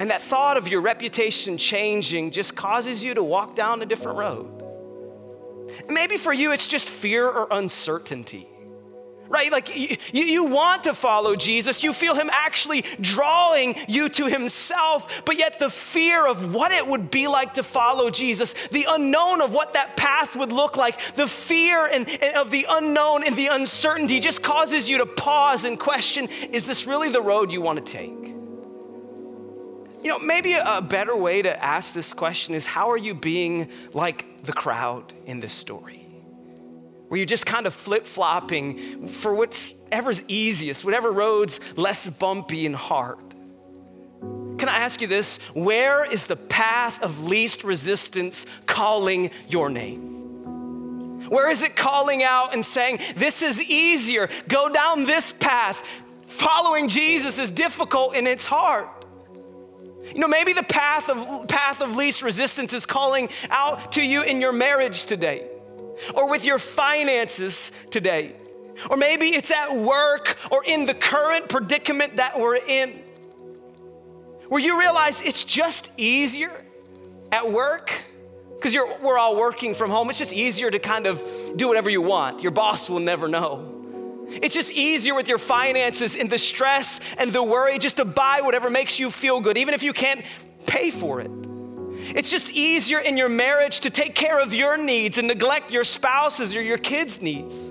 And 0.00 0.10
that 0.10 0.22
thought 0.22 0.56
of 0.56 0.66
your 0.66 0.80
reputation 0.80 1.56
changing 1.56 2.32
just 2.32 2.56
causes 2.56 3.04
you 3.04 3.14
to 3.14 3.22
walk 3.22 3.54
down 3.54 3.80
a 3.82 3.86
different 3.86 4.18
road. 4.18 4.64
Maybe 5.88 6.16
for 6.16 6.32
you, 6.32 6.52
it's 6.52 6.66
just 6.66 6.88
fear 6.88 7.28
or 7.28 7.46
uncertainty 7.50 8.48
right? 9.28 9.52
Like 9.52 9.76
you, 9.76 9.96
you 10.12 10.44
want 10.44 10.84
to 10.84 10.94
follow 10.94 11.36
Jesus, 11.36 11.82
you 11.82 11.92
feel 11.92 12.14
Him 12.14 12.30
actually 12.32 12.84
drawing 13.00 13.76
you 13.86 14.08
to 14.10 14.26
Himself, 14.26 15.22
but 15.24 15.38
yet 15.38 15.58
the 15.58 15.70
fear 15.70 16.26
of 16.26 16.54
what 16.54 16.72
it 16.72 16.86
would 16.86 17.10
be 17.10 17.28
like 17.28 17.54
to 17.54 17.62
follow 17.62 18.10
Jesus, 18.10 18.54
the 18.68 18.86
unknown 18.88 19.40
of 19.40 19.52
what 19.52 19.74
that 19.74 19.96
path 19.96 20.36
would 20.36 20.52
look 20.52 20.76
like, 20.76 21.14
the 21.14 21.26
fear 21.26 21.86
and, 21.86 22.08
and 22.08 22.36
of 22.36 22.50
the 22.50 22.66
unknown 22.68 23.24
and 23.24 23.36
the 23.36 23.48
uncertainty 23.48 24.20
just 24.20 24.42
causes 24.42 24.88
you 24.88 24.98
to 24.98 25.06
pause 25.06 25.64
and 25.64 25.78
question 25.78 26.28
is 26.52 26.66
this 26.66 26.86
really 26.86 27.10
the 27.10 27.20
road 27.20 27.52
you 27.52 27.60
want 27.60 27.84
to 27.84 27.92
take? 27.92 28.10
You 30.00 30.10
know, 30.10 30.18
maybe 30.20 30.54
a 30.54 30.80
better 30.80 31.16
way 31.16 31.42
to 31.42 31.64
ask 31.64 31.92
this 31.92 32.14
question 32.14 32.54
is 32.54 32.66
how 32.66 32.90
are 32.90 32.96
you 32.96 33.14
being 33.14 33.68
like 33.92 34.44
the 34.44 34.52
crowd 34.52 35.12
in 35.26 35.40
this 35.40 35.52
story? 35.52 36.07
Where 37.08 37.18
you're 37.18 37.26
just 37.26 37.46
kind 37.46 37.66
of 37.66 37.74
flip 37.74 38.06
flopping 38.06 39.08
for 39.08 39.34
whatever's 39.34 40.22
easiest, 40.28 40.84
whatever 40.84 41.10
road's 41.10 41.58
less 41.76 42.08
bumpy 42.08 42.66
and 42.66 42.76
hard. 42.76 43.18
Can 44.58 44.68
I 44.68 44.78
ask 44.78 45.00
you 45.00 45.06
this? 45.06 45.38
Where 45.54 46.10
is 46.10 46.26
the 46.26 46.36
path 46.36 47.02
of 47.02 47.24
least 47.24 47.64
resistance 47.64 48.44
calling 48.66 49.30
your 49.48 49.70
name? 49.70 51.28
Where 51.30 51.50
is 51.50 51.62
it 51.62 51.76
calling 51.76 52.22
out 52.22 52.52
and 52.54 52.64
saying, 52.64 53.00
This 53.16 53.42
is 53.42 53.62
easier, 53.62 54.28
go 54.48 54.68
down 54.68 55.06
this 55.06 55.32
path? 55.32 55.82
Following 56.26 56.88
Jesus 56.88 57.38
is 57.38 57.50
difficult 57.50 58.14
and 58.14 58.28
it's 58.28 58.46
hard. 58.46 58.86
You 60.12 60.20
know, 60.20 60.28
maybe 60.28 60.52
the 60.52 60.62
path 60.62 61.08
of, 61.08 61.48
path 61.48 61.80
of 61.80 61.96
least 61.96 62.22
resistance 62.22 62.72
is 62.72 62.86
calling 62.86 63.28
out 63.50 63.92
to 63.92 64.02
you 64.02 64.22
in 64.22 64.40
your 64.40 64.52
marriage 64.52 65.06
today 65.06 65.46
or 66.14 66.30
with 66.30 66.44
your 66.44 66.58
finances 66.58 67.72
today. 67.90 68.34
Or 68.90 68.96
maybe 68.96 69.26
it's 69.26 69.50
at 69.50 69.74
work 69.74 70.36
or 70.50 70.62
in 70.64 70.86
the 70.86 70.94
current 70.94 71.48
predicament 71.48 72.16
that 72.16 72.38
we're 72.38 72.56
in, 72.56 73.00
where 74.48 74.60
you 74.60 74.78
realize 74.78 75.20
it's 75.22 75.44
just 75.44 75.90
easier 75.96 76.64
at 77.32 77.50
work 77.50 77.92
because 78.56 78.76
we're 79.02 79.18
all 79.18 79.36
working 79.36 79.74
from 79.74 79.90
home. 79.90 80.10
It's 80.10 80.18
just 80.18 80.32
easier 80.32 80.70
to 80.70 80.78
kind 80.78 81.06
of 81.06 81.24
do 81.56 81.68
whatever 81.68 81.90
you 81.90 82.02
want. 82.02 82.42
Your 82.42 82.52
boss 82.52 82.88
will 82.88 83.00
never 83.00 83.28
know. 83.28 83.74
It's 84.30 84.54
just 84.54 84.72
easier 84.72 85.14
with 85.14 85.28
your 85.28 85.38
finances 85.38 86.16
and 86.16 86.28
the 86.28 86.38
stress 86.38 87.00
and 87.16 87.32
the 87.32 87.42
worry 87.42 87.78
just 87.78 87.96
to 87.96 88.04
buy 88.04 88.40
whatever 88.42 88.68
makes 88.68 88.98
you 88.98 89.10
feel 89.10 89.40
good, 89.40 89.56
even 89.56 89.74
if 89.74 89.82
you 89.82 89.92
can't 89.92 90.24
pay 90.66 90.90
for 90.90 91.20
it. 91.20 91.30
It's 92.00 92.30
just 92.30 92.52
easier 92.52 92.98
in 92.98 93.16
your 93.16 93.28
marriage 93.28 93.80
to 93.80 93.90
take 93.90 94.14
care 94.14 94.40
of 94.40 94.54
your 94.54 94.76
needs 94.78 95.18
and 95.18 95.28
neglect 95.28 95.70
your 95.70 95.84
spouse's 95.84 96.56
or 96.56 96.62
your 96.62 96.78
kids' 96.78 97.20
needs. 97.20 97.70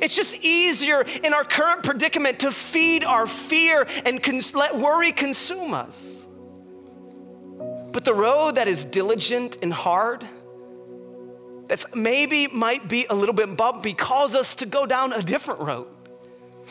It's 0.00 0.14
just 0.14 0.36
easier 0.42 1.02
in 1.02 1.32
our 1.32 1.44
current 1.44 1.82
predicament 1.82 2.40
to 2.40 2.52
feed 2.52 3.04
our 3.04 3.26
fear 3.26 3.86
and 4.04 4.22
cons- 4.22 4.54
let 4.54 4.76
worry 4.76 5.12
consume 5.12 5.74
us. 5.74 6.26
But 7.92 8.04
the 8.04 8.14
road 8.14 8.54
that 8.56 8.68
is 8.68 8.84
diligent 8.84 9.58
and 9.62 9.72
hard, 9.72 10.26
that's 11.68 11.94
maybe 11.94 12.46
might 12.46 12.88
be 12.88 13.06
a 13.08 13.14
little 13.14 13.34
bit 13.34 13.56
bumpy 13.56 13.92
calls 13.92 14.34
us 14.34 14.54
to 14.56 14.66
go 14.66 14.86
down 14.86 15.12
a 15.12 15.22
different 15.22 15.60
road. 15.60 15.88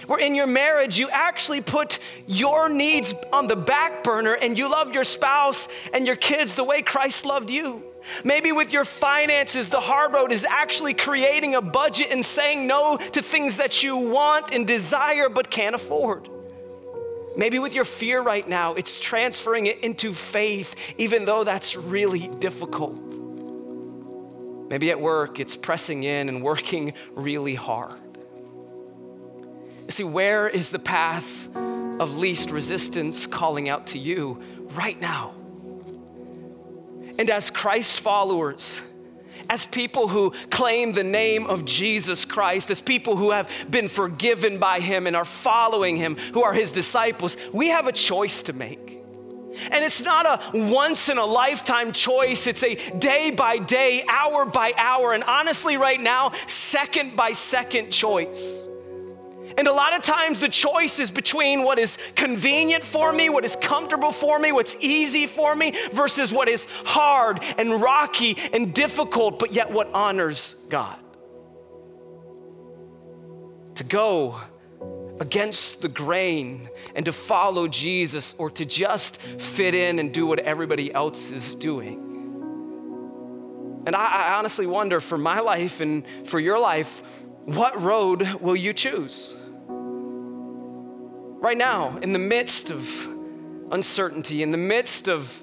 Where 0.08 0.20
in 0.20 0.36
your 0.36 0.48
marriage, 0.48 0.98
you 0.98 1.10
actually 1.10 1.62
put 1.62 2.00
your 2.28 2.70
needs 2.70 3.14
on 3.32 3.48
the 3.48 3.56
back 3.56 4.04
burner 4.04 4.34
and 4.34 4.58
you 4.58 4.70
love 4.70 4.94
your 4.94 5.04
spouse 5.04 5.68
and 5.94 6.08
your 6.08 6.16
kids 6.16 6.56
the 6.56 6.64
way 6.64 6.82
Christ 6.82 7.26
loved 7.26 7.50
you. 7.50 7.84
Maybe 8.24 8.52
with 8.52 8.74
your 8.74 8.86
finances, 8.86 9.70
the 9.70 9.80
hard 9.80 10.14
road 10.14 10.32
is 10.32 10.46
actually 10.46 10.94
creating 10.94 11.56
a 11.56 11.62
budget 11.62 12.08
and 12.10 12.26
saying 12.26 12.66
no 12.66 12.98
to 12.98 13.22
things 13.22 13.58
that 13.58 13.84
you 13.84 13.96
want 13.96 14.52
and 14.52 14.66
desire 14.66 15.30
but 15.30 15.52
can't 15.52 15.76
afford. 15.76 16.28
Maybe 17.38 17.60
with 17.60 17.74
your 17.74 17.86
fear 17.86 18.22
right 18.22 18.48
now, 18.48 18.74
it's 18.74 19.00
transferring 19.00 19.68
it 19.68 19.80
into 19.80 20.14
faith, 20.14 20.76
even 20.98 21.26
though 21.26 21.44
that's 21.44 21.76
really 21.76 22.28
difficult. 22.40 23.00
Maybe 24.70 24.90
at 24.90 25.00
work, 25.00 25.40
it's 25.40 25.56
pressing 25.56 26.04
in 26.04 26.28
and 26.28 26.42
working 26.42 26.94
really 27.14 27.56
hard. 27.56 28.01
See, 29.92 30.06
where 30.06 30.48
is 30.48 30.70
the 30.70 30.80
path 30.80 31.54
of 31.54 32.18
least 32.18 32.50
resistance 32.50 33.28
calling 33.28 33.68
out 33.68 33.88
to 33.88 34.00
you 34.00 34.42
right 34.72 35.00
now? 35.00 35.34
And 37.20 37.30
as 37.30 37.50
Christ 37.50 38.00
followers, 38.00 38.82
as 39.50 39.66
people 39.66 40.08
who 40.08 40.32
claim 40.50 40.94
the 40.94 41.04
name 41.04 41.46
of 41.46 41.66
Jesus 41.66 42.24
Christ, 42.24 42.72
as 42.72 42.82
people 42.82 43.18
who 43.18 43.32
have 43.32 43.52
been 43.70 43.90
forgiven 43.90 44.60
by 44.60 44.80
Him 44.80 45.08
and 45.08 45.16
are 45.16 45.26
following 45.26 45.98
Him, 45.98 46.16
who 46.34 46.42
are 46.42 46.54
His 46.54 46.72
disciples, 46.72 47.36
we 47.52 47.68
have 47.68 47.86
a 47.86 47.92
choice 47.92 48.44
to 48.44 48.54
make. 48.54 48.98
And 49.72 49.84
it's 49.84 50.02
not 50.02 50.26
a 50.26 50.58
once 50.58 51.10
in 51.10 51.18
a 51.18 51.26
lifetime 51.26 51.92
choice, 51.92 52.48
it's 52.48 52.64
a 52.64 52.76
day 52.98 53.32
by 53.32 53.58
day, 53.58 54.06
hour 54.08 54.46
by 54.46 54.72
hour, 54.78 55.12
and 55.12 55.26
honestly, 55.26 55.76
right 55.76 56.00
now, 56.00 56.32
second 56.48 57.18
by 57.18 57.34
second 57.34 57.92
choice. 57.92 58.70
And 59.62 59.68
a 59.68 59.74
lot 59.74 59.96
of 59.96 60.04
times 60.04 60.40
the 60.40 60.50
choice 60.50 60.98
is 60.98 61.12
between 61.12 61.62
what 61.62 61.78
is 61.78 62.00
convenient 62.16 62.84
for 62.84 63.14
me, 63.14 63.30
what 63.30 63.46
is 63.46 63.56
comfortable 63.56 64.12
for 64.12 64.40
me, 64.40 64.52
what's 64.52 64.76
easy 64.80 65.28
for 65.28 65.56
me, 65.56 65.76
versus 65.92 66.34
what 66.34 66.50
is 66.50 66.68
hard 66.84 67.44
and 67.60 67.80
rocky 67.80 68.40
and 68.54 68.74
difficult, 68.74 69.38
but 69.38 69.54
yet 69.54 69.70
what 69.70 69.88
honors 69.94 70.56
God. 70.68 70.98
To 73.76 73.84
go 73.84 74.42
against 75.20 75.84
the 75.84 75.90
grain 75.90 76.68
and 76.96 77.06
to 77.06 77.14
follow 77.14 77.68
Jesus 77.68 78.34
or 78.40 78.50
to 78.50 78.66
just 78.66 79.22
fit 79.22 79.76
in 79.76 80.00
and 80.00 80.12
do 80.12 80.26
what 80.26 80.40
everybody 80.40 80.92
else 80.92 81.30
is 81.30 81.54
doing. 81.54 82.00
And 83.86 83.96
I, 83.96 84.32
I 84.32 84.34
honestly 84.40 84.66
wonder 84.66 85.00
for 85.00 85.20
my 85.20 85.40
life 85.40 85.82
and 85.82 86.04
for 86.24 86.40
your 86.40 86.60
life, 86.60 87.04
what 87.46 87.80
road 87.80 88.42
will 88.42 88.56
you 88.56 88.74
choose? 88.74 89.36
Right 91.42 91.58
now, 91.58 91.98
in 91.98 92.14
the 92.14 92.20
midst 92.20 92.70
of 92.70 93.08
uncertainty, 93.72 94.44
in 94.44 94.52
the 94.52 94.60
midst 94.60 95.08
of 95.08 95.42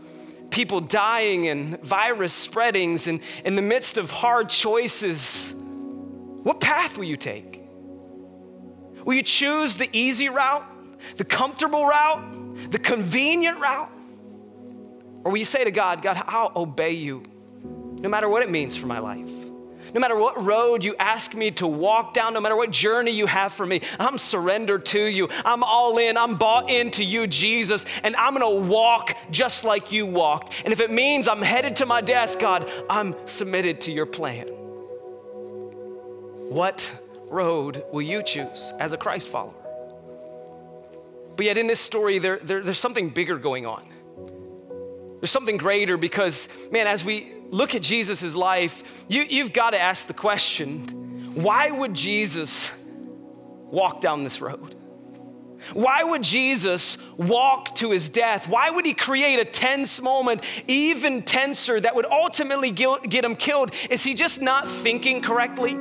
people 0.49 0.81
dying 0.81 1.49
and 1.49 1.83
virus 1.83 2.33
spreadings, 2.33 3.09
and 3.09 3.21
in 3.45 3.57
the 3.57 3.63
midst 3.63 3.99
of 3.99 4.13
hard 4.13 4.49
choices, 4.49 5.53
what 6.45 6.61
path 6.61 6.97
will 6.97 7.05
you 7.05 7.17
take? 7.17 7.65
Will 9.05 9.15
you 9.15 9.25
choose 9.25 9.77
the 9.77 9.89
easy 9.93 10.29
route, 10.29 10.65
the 11.17 11.25
comfortable 11.25 11.85
route, 11.85 12.71
the 12.71 12.79
convenient 12.79 13.59
route? 13.59 13.91
Or 15.25 15.33
will 15.33 15.39
you 15.39 15.45
say 15.45 15.65
to 15.65 15.73
God, 15.73 16.01
God, 16.01 16.23
I'll 16.29 16.53
obey 16.55 16.93
you 16.93 17.25
no 17.99 18.09
matter 18.09 18.29
what 18.29 18.45
it 18.45 18.51
means 18.51 18.77
for 18.77 18.87
my 18.87 19.01
life? 19.01 19.48
No 19.95 20.01
matter 20.01 20.17
what 20.17 20.43
road 20.43 20.85
you 20.85 20.95
ask 20.99 21.35
me 21.35 21.51
to 21.53 21.67
walk 21.67 22.15
down, 22.15 22.35
no 22.35 22.41
matter 22.41 22.57
what 22.57 22.71
journey 22.71 23.11
you 23.11 23.27
have 23.27 23.53
for 23.53 23.65
me, 23.65 23.81
I'm 23.99 24.19
surrendered 24.19 24.85
to 24.87 25.03
you. 25.03 25.29
I'm 25.45 25.63
all 25.63 25.99
in. 25.99 26.17
I'm 26.17 26.37
bought 26.37 26.69
into 26.69 27.05
you, 27.05 27.27
Jesus, 27.27 27.87
and 28.03 28.15
I'm 28.17 28.35
gonna 28.35 28.51
walk 28.51 29.17
just 29.31 29.65
like 29.65 29.93
you 29.93 30.07
walked. 30.07 30.53
And 30.65 30.73
if 30.73 30.81
it 30.81 30.91
means 30.91 31.29
I'm 31.29 31.43
headed 31.43 31.77
to 31.77 31.87
my 31.87 32.01
death, 32.01 32.39
God, 32.39 32.71
I'm 32.91 33.15
submitted 33.27 33.81
to 33.83 33.93
your 33.93 34.07
plan. 34.07 34.49
What 36.49 36.91
road 37.29 37.85
will 37.93 38.03
you 38.03 38.23
choose 38.23 38.73
as 38.79 38.93
a 38.93 38.97
Christ 38.97 39.29
follower? 39.29 39.55
But 41.37 41.47
yet, 41.47 41.57
in 41.57 41.69
this 41.69 41.79
story, 41.79 42.19
there, 42.19 42.39
there, 42.39 42.63
there's 42.63 42.81
something 42.81 43.11
bigger 43.11 43.39
going 43.39 43.65
on. 43.65 43.85
There's 45.21 45.31
something 45.31 45.57
greater 45.57 45.97
because, 45.97 46.49
man, 46.73 46.87
as 46.87 47.05
we 47.05 47.33
look 47.49 47.75
at 47.75 47.83
Jesus' 47.83 48.35
life, 48.35 49.05
you, 49.09 49.23
you've 49.23 49.53
got 49.53 49.71
to 49.71 49.81
ask 49.81 50.07
the 50.07 50.15
question 50.15 51.35
why 51.35 51.71
would 51.71 51.95
Jesus 51.95 52.73
walk 53.71 54.01
down 54.01 54.25
this 54.25 54.41
road? 54.41 54.75
Why 55.73 56.03
would 56.03 56.23
Jesus 56.23 56.99
walk 57.17 57.75
to 57.77 57.91
his 57.91 58.09
death? 58.09 58.49
Why 58.49 58.71
would 58.71 58.87
he 58.87 58.95
create 58.95 59.39
a 59.39 59.45
tense 59.45 60.01
moment, 60.01 60.43
even 60.67 61.23
tenser, 61.23 61.81
that 61.81 61.95
would 61.95 62.07
ultimately 62.07 62.71
get 62.71 63.25
him 63.25 63.37
killed? 63.37 63.73
Is 63.91 64.03
he 64.05 64.15
just 64.15 64.41
not 64.41 64.69
thinking 64.69 65.21
correctly? 65.21 65.77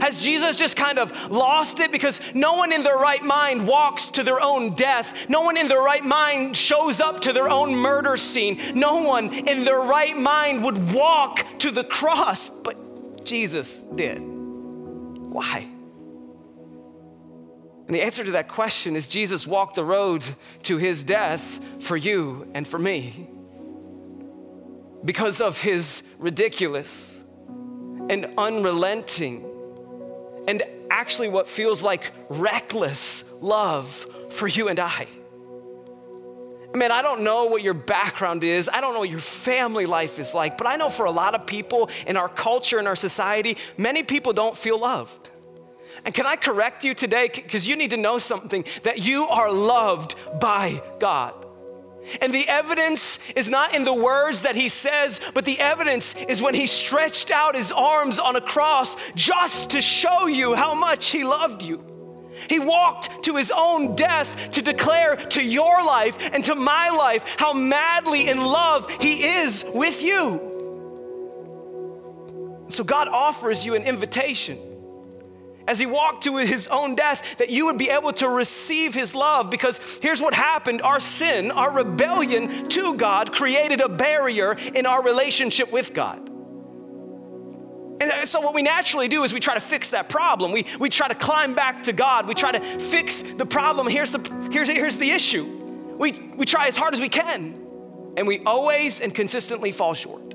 Has 0.00 0.22
Jesus 0.22 0.56
just 0.56 0.76
kind 0.76 0.98
of 0.98 1.30
lost 1.30 1.80
it? 1.80 1.92
Because 1.92 2.20
no 2.34 2.54
one 2.54 2.72
in 2.72 2.82
their 2.82 2.96
right 2.96 3.22
mind 3.22 3.66
walks 3.66 4.08
to 4.08 4.22
their 4.22 4.40
own 4.40 4.74
death. 4.74 5.14
No 5.28 5.42
one 5.42 5.56
in 5.56 5.68
their 5.68 5.80
right 5.80 6.04
mind 6.04 6.56
shows 6.56 7.00
up 7.00 7.20
to 7.20 7.32
their 7.32 7.48
own 7.48 7.74
murder 7.74 8.16
scene. 8.16 8.60
No 8.74 9.02
one 9.02 9.32
in 9.32 9.64
their 9.64 9.78
right 9.78 10.16
mind 10.16 10.64
would 10.64 10.92
walk 10.92 11.44
to 11.58 11.70
the 11.70 11.84
cross, 11.84 12.48
but 12.48 13.24
Jesus 13.24 13.80
did. 13.80 14.20
Why? 14.20 15.68
And 17.86 17.94
the 17.96 18.02
answer 18.02 18.22
to 18.22 18.30
that 18.32 18.48
question 18.48 18.94
is 18.94 19.08
Jesus 19.08 19.46
walked 19.46 19.74
the 19.74 19.84
road 19.84 20.24
to 20.62 20.76
his 20.76 21.02
death 21.02 21.60
for 21.80 21.96
you 21.96 22.48
and 22.54 22.66
for 22.66 22.78
me 22.78 23.28
because 25.04 25.40
of 25.40 25.60
his 25.60 26.02
ridiculous 26.18 27.20
and 28.08 28.26
unrelenting 28.38 29.49
and 30.48 30.62
actually 30.90 31.28
what 31.28 31.46
feels 31.46 31.82
like 31.82 32.12
reckless 32.28 33.24
love 33.40 34.06
for 34.30 34.46
you 34.46 34.68
and 34.68 34.78
I. 34.78 35.06
Man, 36.74 36.92
I 36.92 37.02
don't 37.02 37.22
know 37.22 37.46
what 37.46 37.62
your 37.62 37.74
background 37.74 38.44
is. 38.44 38.70
I 38.72 38.80
don't 38.80 38.94
know 38.94 39.00
what 39.00 39.10
your 39.10 39.20
family 39.20 39.86
life 39.86 40.20
is 40.20 40.34
like, 40.34 40.56
but 40.56 40.68
I 40.68 40.76
know 40.76 40.88
for 40.88 41.04
a 41.04 41.10
lot 41.10 41.34
of 41.34 41.46
people 41.46 41.90
in 42.06 42.16
our 42.16 42.28
culture, 42.28 42.78
in 42.78 42.86
our 42.86 42.94
society, 42.94 43.56
many 43.76 44.04
people 44.04 44.32
don't 44.32 44.56
feel 44.56 44.78
loved. 44.78 45.30
And 46.04 46.14
can 46.14 46.26
I 46.26 46.36
correct 46.36 46.84
you 46.84 46.94
today? 46.94 47.28
Because 47.32 47.66
you 47.66 47.76
need 47.76 47.90
to 47.90 47.96
know 47.96 48.18
something 48.18 48.64
that 48.84 48.98
you 48.98 49.24
are 49.24 49.52
loved 49.52 50.14
by 50.40 50.80
God. 51.00 51.34
And 52.20 52.34
the 52.34 52.48
evidence 52.48 53.18
is 53.36 53.48
not 53.48 53.74
in 53.74 53.84
the 53.84 53.94
words 53.94 54.42
that 54.42 54.56
he 54.56 54.68
says, 54.68 55.20
but 55.34 55.44
the 55.44 55.60
evidence 55.60 56.14
is 56.28 56.42
when 56.42 56.54
he 56.54 56.66
stretched 56.66 57.30
out 57.30 57.54
his 57.54 57.72
arms 57.72 58.18
on 58.18 58.36
a 58.36 58.40
cross 58.40 58.96
just 59.14 59.70
to 59.70 59.80
show 59.80 60.26
you 60.26 60.54
how 60.54 60.74
much 60.74 61.10
he 61.10 61.24
loved 61.24 61.62
you. 61.62 61.84
He 62.48 62.58
walked 62.58 63.24
to 63.24 63.36
his 63.36 63.52
own 63.54 63.96
death 63.96 64.52
to 64.52 64.62
declare 64.62 65.16
to 65.16 65.44
your 65.44 65.84
life 65.84 66.16
and 66.32 66.44
to 66.46 66.54
my 66.54 66.88
life 66.90 67.24
how 67.36 67.52
madly 67.52 68.28
in 68.28 68.38
love 68.38 68.90
he 69.00 69.24
is 69.24 69.64
with 69.74 70.02
you. 70.02 70.46
So 72.70 72.84
God 72.84 73.08
offers 73.08 73.66
you 73.66 73.74
an 73.74 73.82
invitation 73.82 74.58
as 75.70 75.78
he 75.78 75.86
walked 75.86 76.24
to 76.24 76.38
his 76.38 76.66
own 76.66 76.96
death, 76.96 77.38
that 77.38 77.48
you 77.48 77.66
would 77.66 77.78
be 77.78 77.88
able 77.90 78.12
to 78.12 78.28
receive 78.28 78.92
his 78.92 79.14
love. 79.14 79.50
Because 79.50 79.78
here's 80.02 80.20
what 80.20 80.34
happened 80.34 80.82
our 80.82 80.98
sin, 80.98 81.52
our 81.52 81.72
rebellion 81.72 82.68
to 82.70 82.96
God, 82.96 83.32
created 83.32 83.80
a 83.80 83.88
barrier 83.88 84.54
in 84.74 84.84
our 84.84 85.00
relationship 85.00 85.70
with 85.70 85.94
God. 85.94 86.28
And 88.00 88.10
uh, 88.10 88.26
so, 88.26 88.40
what 88.40 88.52
we 88.52 88.62
naturally 88.62 89.06
do 89.06 89.22
is 89.22 89.32
we 89.32 89.38
try 89.38 89.54
to 89.54 89.60
fix 89.60 89.90
that 89.90 90.08
problem. 90.08 90.50
We, 90.50 90.66
we 90.80 90.88
try 90.88 91.06
to 91.06 91.14
climb 91.14 91.54
back 91.54 91.84
to 91.84 91.92
God. 91.92 92.26
We 92.26 92.34
try 92.34 92.50
to 92.50 92.60
fix 92.80 93.22
the 93.22 93.46
problem. 93.46 93.86
Here's 93.86 94.10
the, 94.10 94.48
here's, 94.50 94.68
here's 94.68 94.96
the 94.96 95.10
issue 95.10 95.44
we, 95.98 96.32
we 96.34 96.46
try 96.46 96.66
as 96.66 96.76
hard 96.76 96.94
as 96.94 97.00
we 97.00 97.10
can, 97.10 97.54
and 98.16 98.26
we 98.26 98.40
always 98.44 99.00
and 99.00 99.14
consistently 99.14 99.70
fall 99.70 99.94
short. 99.94 100.29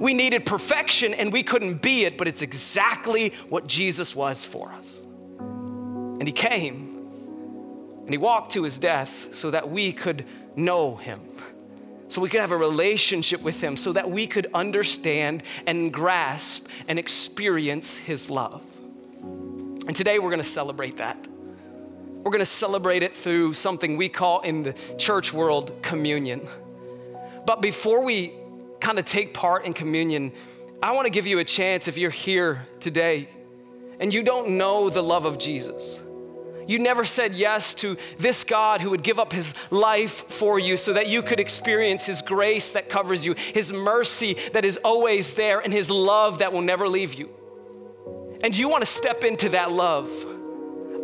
We 0.00 0.14
needed 0.14 0.46
perfection 0.46 1.14
and 1.14 1.32
we 1.32 1.42
couldn't 1.42 1.82
be 1.82 2.04
it, 2.04 2.16
but 2.16 2.28
it's 2.28 2.42
exactly 2.42 3.32
what 3.48 3.66
Jesus 3.66 4.14
was 4.14 4.44
for 4.44 4.72
us. 4.72 5.02
And 5.38 6.26
He 6.26 6.32
came 6.32 6.90
and 8.00 8.10
He 8.10 8.18
walked 8.18 8.52
to 8.52 8.62
His 8.62 8.78
death 8.78 9.34
so 9.34 9.50
that 9.50 9.68
we 9.70 9.92
could 9.92 10.24
know 10.56 10.96
Him, 10.96 11.20
so 12.08 12.20
we 12.20 12.28
could 12.28 12.40
have 12.40 12.52
a 12.52 12.56
relationship 12.56 13.42
with 13.42 13.62
Him, 13.62 13.76
so 13.76 13.92
that 13.92 14.10
we 14.10 14.26
could 14.26 14.46
understand 14.54 15.42
and 15.66 15.92
grasp 15.92 16.66
and 16.88 16.98
experience 16.98 17.98
His 17.98 18.30
love. 18.30 18.62
And 19.22 19.94
today 19.94 20.18
we're 20.18 20.30
gonna 20.30 20.44
celebrate 20.44 20.96
that. 20.98 21.28
We're 22.22 22.30
gonna 22.30 22.44
celebrate 22.46 23.02
it 23.02 23.14
through 23.14 23.52
something 23.52 23.96
we 23.96 24.08
call 24.08 24.40
in 24.40 24.62
the 24.62 24.74
church 24.98 25.32
world 25.32 25.82
communion. 25.82 26.48
But 27.46 27.60
before 27.60 28.02
we 28.02 28.32
kind 28.84 28.98
of 28.98 29.06
take 29.06 29.32
part 29.32 29.64
in 29.64 29.72
communion, 29.72 30.30
I 30.82 30.92
want 30.92 31.06
to 31.06 31.10
give 31.10 31.26
you 31.26 31.38
a 31.38 31.44
chance 31.44 31.88
if 31.88 31.96
you're 31.96 32.10
here 32.10 32.68
today 32.80 33.30
and 33.98 34.12
you 34.12 34.22
don't 34.22 34.58
know 34.58 34.90
the 34.90 35.02
love 35.02 35.24
of 35.24 35.38
Jesus. 35.38 36.00
You 36.66 36.78
never 36.78 37.06
said 37.06 37.34
yes 37.34 37.74
to 37.76 37.96
this 38.18 38.44
God 38.44 38.82
who 38.82 38.90
would 38.90 39.02
give 39.02 39.18
up 39.18 39.32
his 39.32 39.54
life 39.70 40.30
for 40.30 40.58
you 40.58 40.76
so 40.76 40.92
that 40.92 41.06
you 41.06 41.22
could 41.22 41.40
experience 41.40 42.04
his 42.04 42.20
grace 42.20 42.72
that 42.72 42.90
covers 42.90 43.24
you, 43.24 43.34
his 43.34 43.72
mercy 43.72 44.36
that 44.52 44.66
is 44.66 44.76
always 44.78 45.32
there, 45.34 45.60
and 45.60 45.72
his 45.72 45.88
love 45.88 46.40
that 46.40 46.52
will 46.52 46.62
never 46.62 46.86
leave 46.86 47.14
you. 47.14 47.30
And 48.42 48.56
you 48.56 48.68
want 48.68 48.82
to 48.82 48.86
step 48.86 49.24
into 49.24 49.50
that 49.50 49.72
love. 49.72 50.10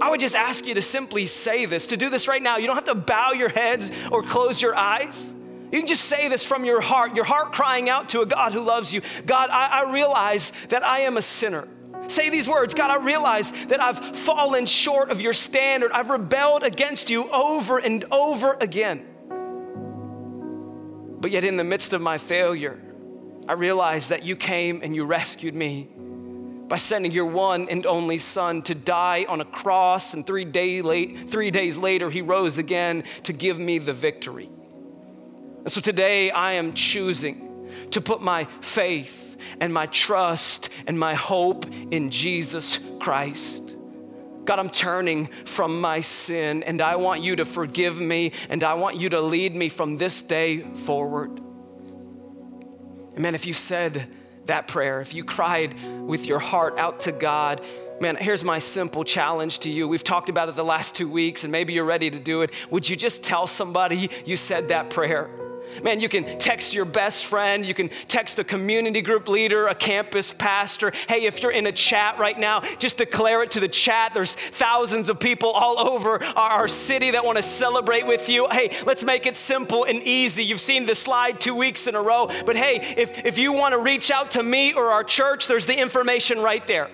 I 0.03 0.11
would 0.11 0.21
just 0.21 0.35
ask 0.35 0.66
you 0.66 0.75
to 0.75 0.83
simply 0.83 1.25
say 1.25 1.64
this, 1.64 1.87
to 1.88 1.97
do 1.97 2.11
this 2.11 2.29
right 2.29 2.43
now. 2.43 2.59
You 2.59 2.66
don't 2.66 2.77
have 2.77 2.85
to 2.85 2.95
bow 2.95 3.33
your 3.33 3.49
heads 3.51 3.90
or 4.11 4.23
close 4.23 4.61
your 4.61 4.75
eyes. 4.75 5.35
You 5.72 5.78
can 5.78 5.87
just 5.87 6.04
say 6.04 6.28
this 6.28 6.44
from 6.44 6.64
your 6.64 6.80
heart, 6.80 7.14
your 7.14 7.24
heart 7.24 7.52
crying 7.52 7.88
out 7.88 8.09
to 8.11 8.22
a 8.22 8.26
God 8.26 8.52
who 8.52 8.61
loves 8.61 8.92
you. 8.92 9.02
God, 9.24 9.50
I, 9.50 9.85
I 9.85 9.92
realize 9.92 10.52
that 10.68 10.85
I 10.85 11.00
am 11.00 11.16
a 11.16 11.22
sinner. 11.22 11.68
Say 12.09 12.28
these 12.28 12.48
words 12.48 12.74
God, 12.74 12.90
I 12.90 13.04
realize 13.04 13.52
that 13.66 13.80
I've 13.80 14.16
fallen 14.16 14.66
short 14.66 15.11
of 15.11 15.20
your 15.20 15.33
standard. 15.33 15.92
I've 15.92 16.11
rebelled 16.11 16.64
against 16.64 17.09
you 17.09 17.30
over 17.30 17.78
and 17.78 18.04
over 18.11 18.56
again. 18.61 19.06
But 21.20 21.30
yet, 21.30 21.44
in 21.44 21.56
the 21.56 21.64
midst 21.64 21.92
of 21.92 22.00
my 22.00 22.18
failure, 22.18 22.80
I 23.46 23.52
realize 23.52 24.09
that 24.09 24.24
you 24.24 24.35
came 24.35 24.80
and 24.83 24.96
you 24.96 25.04
rescued 25.04 25.54
me 25.54 25.88
by 26.66 26.78
sending 26.78 27.12
your 27.12 27.26
one 27.26 27.68
and 27.68 27.87
only 27.87 28.18
son 28.18 28.62
to 28.62 28.74
die 28.74 29.26
on 29.28 29.40
a 29.40 29.44
cross 29.44 30.14
and 30.14 30.26
three, 30.26 30.44
day 30.44 30.83
late, 30.83 31.30
three 31.30 31.50
days 31.50 31.76
later 31.76 32.11
he 32.11 32.22
rose 32.22 32.59
again 32.59 33.04
to 33.24 33.33
give 33.33 33.59
me 33.59 33.78
the 33.78 33.92
victory 33.92 34.48
and 35.64 35.70
so 35.70 35.81
today 35.81 36.31
I 36.31 36.53
am 36.53 36.73
choosing 36.73 37.68
to 37.90 38.01
put 38.01 38.23
my 38.23 38.46
faith 38.61 39.37
and 39.61 39.73
my 39.75 39.87
trust 39.87 40.70
and 40.87 40.99
my 40.99 41.14
hope 41.14 41.66
in 41.90 42.11
Jesus 42.11 42.79
Christ. 42.99 43.77
God, 44.44 44.59
I'm 44.59 44.70
turning 44.70 45.27
from 45.27 45.81
my 45.81 46.01
sin 46.01 46.62
and 46.62 46.81
I 46.81 46.96
want 46.96 47.23
you 47.23 47.37
to 47.37 47.44
forgive 47.44 48.01
me 48.01 48.33
and 48.49 48.64
I 48.64 48.75
want 48.75 48.96
you 48.96 49.11
to 49.11 49.20
lead 49.20 49.55
me 49.55 49.68
from 49.68 49.99
this 49.99 50.23
day 50.23 50.61
forward. 50.61 51.40
And 53.14 53.18
man, 53.18 53.35
if 53.35 53.44
you 53.44 53.53
said 53.53 54.09
that 54.46 54.66
prayer, 54.66 55.01
if 55.03 55.14
you 55.14 55.25
cried 55.25 55.75
with 56.07 56.27
your 56.27 56.38
heart 56.38 56.79
out 56.79 57.01
to 57.01 57.12
God, 57.12 57.61
man, 58.01 58.16
here's 58.16 58.42
my 58.42 58.61
simple 58.61 59.05
challenge 59.05 59.59
to 59.61 59.70
you. 59.70 59.87
We've 59.87 60.03
talked 60.03 60.31
about 60.31 60.49
it 60.49 60.57
the 60.57 60.64
last 60.64 60.96
two 60.96 61.09
weeks 61.09 61.44
and 61.44 61.53
maybe 61.53 61.75
you're 61.75 61.85
ready 61.85 62.11
to 62.11 62.18
do 62.18 62.40
it. 62.42 62.51
Would 62.70 62.88
you 62.88 62.96
just 62.96 63.23
tell 63.23 63.46
somebody 63.46 64.11
you 64.25 64.38
said 64.38 64.68
that 64.68 64.88
prayer? 64.88 65.39
Man, 65.83 66.00
you 66.00 66.09
can 66.09 66.38
text 66.38 66.74
your 66.74 66.85
best 66.85 67.26
friend, 67.26 67.64
you 67.64 67.74
can 67.74 67.88
text 68.09 68.38
a 68.38 68.44
community 68.44 69.02
group 69.02 69.28
leader, 69.28 69.66
a 69.66 69.74
campus 69.74 70.33
pastor. 70.33 70.92
Hey, 71.09 71.24
if 71.24 71.42
you're 71.42 71.52
in 71.52 71.66
a 71.66 71.72
chat 71.72 72.18
right 72.18 72.38
now, 72.38 72.61
just 72.78 72.98
declare 72.98 73.42
it 73.42 73.52
to 73.52 73.61
the 73.61 73.68
chat. 73.68 74.14
There's 74.14 74.35
thousands 74.35 75.09
of 75.09 75.20
people 75.20 75.50
all 75.50 75.78
over 75.78 76.22
our, 76.24 76.68
city 76.70 77.11
that 77.11 77.24
want 77.24 77.37
to 77.37 77.42
celebrate 77.42 78.06
with 78.06 78.28
you. 78.28 78.48
Hey, 78.48 78.70
let's 78.87 79.02
make 79.02 79.26
it 79.26 79.37
simple 79.37 79.85
and 79.85 80.02
easy. 80.02 80.44
You've 80.44 80.61
seen 80.61 80.87
the 80.87 80.94
slide 80.94 81.40
two 81.40 81.54
weeks 81.54 81.87
in 81.87 81.94
a 81.94 82.00
row, 82.00 82.28
but 82.46 82.56
hey, 82.56 82.94
if, 82.96 83.24
if 83.24 83.38
you 83.38 83.52
want 83.52 83.72
to 83.72 83.78
reach 83.78 84.11
out 84.11 84.33
to 84.33 84.42
me 84.42 84.72
or 84.72 84.87
our 84.92 85.04
church, 85.04 85.46
there's 85.46 85.66
the 85.66 85.78
information 85.78 86.40
right 86.40 86.64
there. 86.66 86.90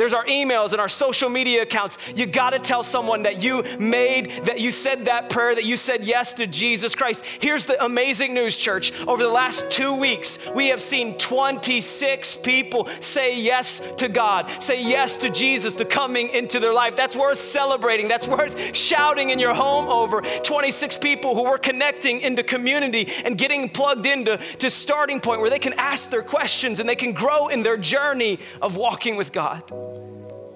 There's 0.00 0.14
our 0.14 0.24
emails 0.24 0.72
and 0.72 0.80
our 0.80 0.88
social 0.88 1.28
media 1.28 1.60
accounts. 1.60 1.98
You 2.16 2.24
got 2.24 2.54
to 2.54 2.58
tell 2.58 2.82
someone 2.82 3.24
that 3.24 3.42
you 3.42 3.62
made, 3.78 4.30
that 4.46 4.58
you 4.58 4.70
said 4.70 5.04
that 5.04 5.28
prayer, 5.28 5.54
that 5.54 5.66
you 5.66 5.76
said 5.76 6.04
yes 6.04 6.32
to 6.34 6.46
Jesus 6.46 6.94
Christ. 6.94 7.22
Here's 7.38 7.66
the 7.66 7.84
amazing 7.84 8.32
news, 8.32 8.56
church. 8.56 8.98
Over 9.02 9.22
the 9.22 9.28
last 9.28 9.70
two 9.70 9.94
weeks, 9.94 10.38
we 10.54 10.68
have 10.68 10.80
seen 10.80 11.18
26 11.18 12.36
people 12.36 12.88
say 13.00 13.42
yes 13.42 13.82
to 13.98 14.08
God, 14.08 14.48
say 14.62 14.82
yes 14.82 15.18
to 15.18 15.28
Jesus, 15.28 15.76
to 15.76 15.84
coming 15.84 16.30
into 16.30 16.60
their 16.60 16.72
life. 16.72 16.96
That's 16.96 17.14
worth 17.14 17.38
celebrating. 17.38 18.08
That's 18.08 18.26
worth 18.26 18.74
shouting 18.74 19.28
in 19.28 19.38
your 19.38 19.52
home 19.52 19.86
over. 19.90 20.22
26 20.22 20.96
people 20.96 21.34
who 21.34 21.42
were 21.42 21.58
connecting 21.58 22.22
into 22.22 22.42
community 22.42 23.06
and 23.26 23.36
getting 23.36 23.68
plugged 23.68 24.06
into 24.06 24.38
to 24.60 24.70
starting 24.70 25.20
point 25.20 25.42
where 25.42 25.50
they 25.50 25.58
can 25.58 25.74
ask 25.74 26.08
their 26.08 26.22
questions 26.22 26.80
and 26.80 26.88
they 26.88 26.96
can 26.96 27.12
grow 27.12 27.48
in 27.48 27.62
their 27.62 27.76
journey 27.76 28.38
of 28.62 28.76
walking 28.76 29.16
with 29.16 29.30
God. 29.30 29.62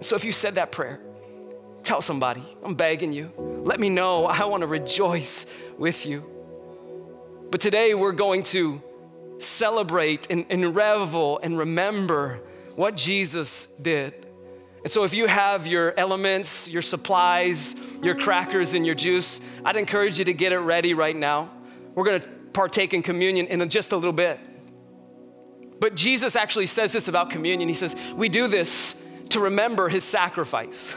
So 0.01 0.17
if 0.17 0.25
you 0.25 0.33
said 0.33 0.57
that 0.57 0.71
prayer, 0.71 1.01
tell 1.83 2.03
somebody, 2.03 2.43
I'm 2.63 2.75
begging 2.75 3.13
you. 3.13 3.33
Let 3.65 3.81
me 3.81 3.89
know. 3.89 4.27
I 4.27 4.45
want 4.45 4.61
to 4.63 4.67
rejoice 4.67 5.47
with 5.79 6.05
you. 6.05 6.25
But 7.51 7.61
today 7.61 7.95
we're 7.95 8.13
going 8.13 8.43
to 8.45 8.83
celebrate 9.39 10.27
and, 10.31 10.47
and 10.51 10.75
revel 10.75 11.41
and 11.43 11.57
remember 11.59 12.41
what 12.75 12.97
Jesus 12.97 13.67
did. 13.81 14.27
And 14.83 14.93
so, 14.93 15.05
if 15.05 15.15
you 15.15 15.27
have 15.27 15.67
your 15.67 15.99
elements, 15.99 16.69
your 16.69 16.83
supplies, 16.83 17.75
your 18.03 18.15
crackers, 18.15 18.75
and 18.75 18.85
your 18.85 18.95
juice, 18.95 19.41
I'd 19.65 19.77
encourage 19.77 20.19
you 20.19 20.27
to 20.27 20.35
get 20.35 20.53
it 20.53 20.59
ready 20.59 20.93
right 20.93 21.17
now. 21.17 21.51
We're 21.95 22.05
gonna 22.05 22.29
partake 22.53 22.93
in 22.93 23.03
communion 23.03 23.47
in 23.47 23.67
just 23.71 23.93
a 23.93 23.97
little 23.97 24.13
bit. 24.13 24.39
But 25.81 25.95
Jesus 25.95 26.37
actually 26.37 26.67
says 26.67 26.93
this 26.93 27.09
about 27.09 27.31
communion. 27.31 27.69
He 27.69 27.75
says, 27.75 27.97
We 28.15 28.29
do 28.29 28.47
this 28.47 28.95
to 29.35 29.41
remember 29.41 29.89
his 29.89 30.05
sacrifice. 30.05 30.97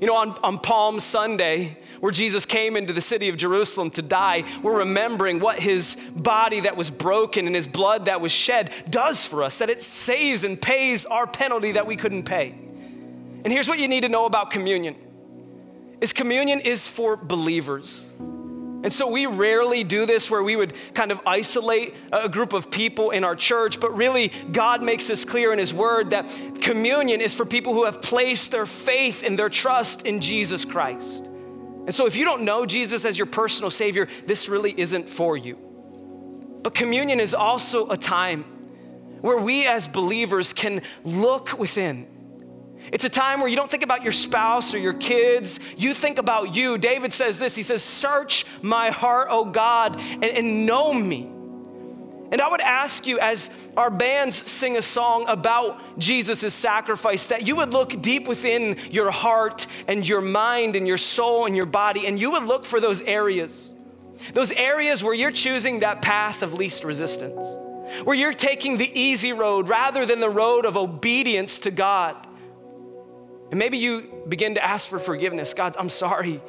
You 0.00 0.06
know, 0.06 0.16
on, 0.16 0.38
on 0.42 0.58
Palm 0.58 1.00
Sunday, 1.00 1.78
where 2.00 2.12
Jesus 2.12 2.44
came 2.44 2.76
into 2.76 2.92
the 2.92 3.00
city 3.00 3.28
of 3.28 3.36
Jerusalem 3.36 3.90
to 3.92 4.02
die, 4.02 4.44
we're 4.62 4.78
remembering 4.78 5.40
what 5.40 5.58
his 5.58 5.96
body 6.14 6.60
that 6.60 6.76
was 6.76 6.90
broken 6.90 7.46
and 7.46 7.56
his 7.56 7.66
blood 7.66 8.04
that 8.04 8.20
was 8.20 8.32
shed 8.32 8.72
does 8.90 9.24
for 9.24 9.42
us, 9.42 9.58
that 9.58 9.70
it 9.70 9.82
saves 9.82 10.44
and 10.44 10.60
pays 10.60 11.06
our 11.06 11.26
penalty 11.26 11.72
that 11.72 11.86
we 11.86 11.96
couldn't 11.96 12.24
pay. 12.24 12.50
And 12.50 13.52
here's 13.52 13.68
what 13.68 13.78
you 13.78 13.88
need 13.88 14.02
to 14.02 14.08
know 14.08 14.26
about 14.26 14.50
communion. 14.50 14.96
Is 16.00 16.12
communion 16.12 16.60
is 16.60 16.86
for 16.86 17.16
believers. 17.16 18.12
And 18.82 18.92
so 18.92 19.08
we 19.08 19.26
rarely 19.26 19.84
do 19.84 20.06
this 20.06 20.30
where 20.30 20.42
we 20.42 20.54
would 20.54 20.74
kind 20.94 21.10
of 21.10 21.20
isolate 21.26 21.94
a 22.12 22.28
group 22.28 22.52
of 22.52 22.70
people 22.70 23.10
in 23.10 23.24
our 23.24 23.34
church, 23.34 23.80
but 23.80 23.96
really, 23.96 24.28
God 24.52 24.82
makes 24.82 25.06
this 25.08 25.24
clear 25.24 25.52
in 25.52 25.58
His 25.58 25.74
Word 25.74 26.10
that 26.10 26.28
communion 26.60 27.20
is 27.20 27.34
for 27.34 27.44
people 27.44 27.74
who 27.74 27.84
have 27.84 28.02
placed 28.02 28.50
their 28.50 28.66
faith 28.66 29.24
and 29.24 29.38
their 29.38 29.48
trust 29.48 30.02
in 30.02 30.20
Jesus 30.20 30.64
Christ. 30.64 31.24
And 31.24 31.94
so 31.94 32.06
if 32.06 32.16
you 32.16 32.24
don't 32.24 32.42
know 32.42 32.66
Jesus 32.66 33.04
as 33.04 33.16
your 33.16 33.26
personal 33.26 33.70
Savior, 33.70 34.08
this 34.26 34.48
really 34.48 34.74
isn't 34.78 35.08
for 35.08 35.36
you. 35.36 35.56
But 36.62 36.74
communion 36.74 37.20
is 37.20 37.32
also 37.32 37.88
a 37.90 37.96
time 37.96 38.44
where 39.20 39.40
we 39.40 39.66
as 39.66 39.88
believers 39.88 40.52
can 40.52 40.82
look 41.04 41.58
within 41.58 42.06
it's 42.92 43.04
a 43.04 43.08
time 43.08 43.40
where 43.40 43.48
you 43.48 43.56
don't 43.56 43.70
think 43.70 43.82
about 43.82 44.02
your 44.02 44.12
spouse 44.12 44.74
or 44.74 44.78
your 44.78 44.94
kids, 44.94 45.60
you 45.76 45.94
think 45.94 46.18
about 46.18 46.54
you. 46.54 46.78
David 46.78 47.12
says 47.12 47.38
this 47.38 47.56
He 47.56 47.62
says, 47.62 47.82
Search 47.82 48.44
my 48.62 48.90
heart, 48.90 49.28
O 49.30 49.44
God, 49.44 50.00
and, 50.00 50.24
and 50.24 50.66
know 50.66 50.92
me. 50.92 51.30
And 52.32 52.40
I 52.40 52.50
would 52.50 52.60
ask 52.60 53.06
you, 53.06 53.20
as 53.20 53.50
our 53.76 53.90
bands 53.90 54.34
sing 54.34 54.76
a 54.76 54.82
song 54.82 55.26
about 55.28 55.80
Jesus' 55.98 56.52
sacrifice, 56.52 57.26
that 57.26 57.46
you 57.46 57.56
would 57.56 57.70
look 57.70 58.02
deep 58.02 58.26
within 58.26 58.78
your 58.90 59.12
heart 59.12 59.66
and 59.86 60.06
your 60.06 60.20
mind 60.20 60.74
and 60.74 60.88
your 60.88 60.98
soul 60.98 61.46
and 61.46 61.56
your 61.56 61.66
body, 61.66 62.06
and 62.06 62.18
you 62.18 62.32
would 62.32 62.42
look 62.42 62.64
for 62.64 62.80
those 62.80 63.00
areas. 63.02 63.72
Those 64.32 64.50
areas 64.52 65.04
where 65.04 65.14
you're 65.14 65.30
choosing 65.30 65.80
that 65.80 66.02
path 66.02 66.42
of 66.42 66.54
least 66.54 66.82
resistance, 66.82 67.46
where 68.02 68.16
you're 68.16 68.32
taking 68.32 68.76
the 68.76 68.90
easy 68.98 69.32
road 69.32 69.68
rather 69.68 70.04
than 70.04 70.18
the 70.18 70.30
road 70.30 70.64
of 70.64 70.76
obedience 70.76 71.60
to 71.60 71.70
God. 71.70 72.16
And 73.50 73.58
maybe 73.58 73.78
you 73.78 74.24
begin 74.28 74.54
to 74.56 74.64
ask 74.64 74.88
for 74.88 74.98
forgiveness. 74.98 75.54
God, 75.54 75.76
I'm 75.78 75.88
sorry 75.88 76.40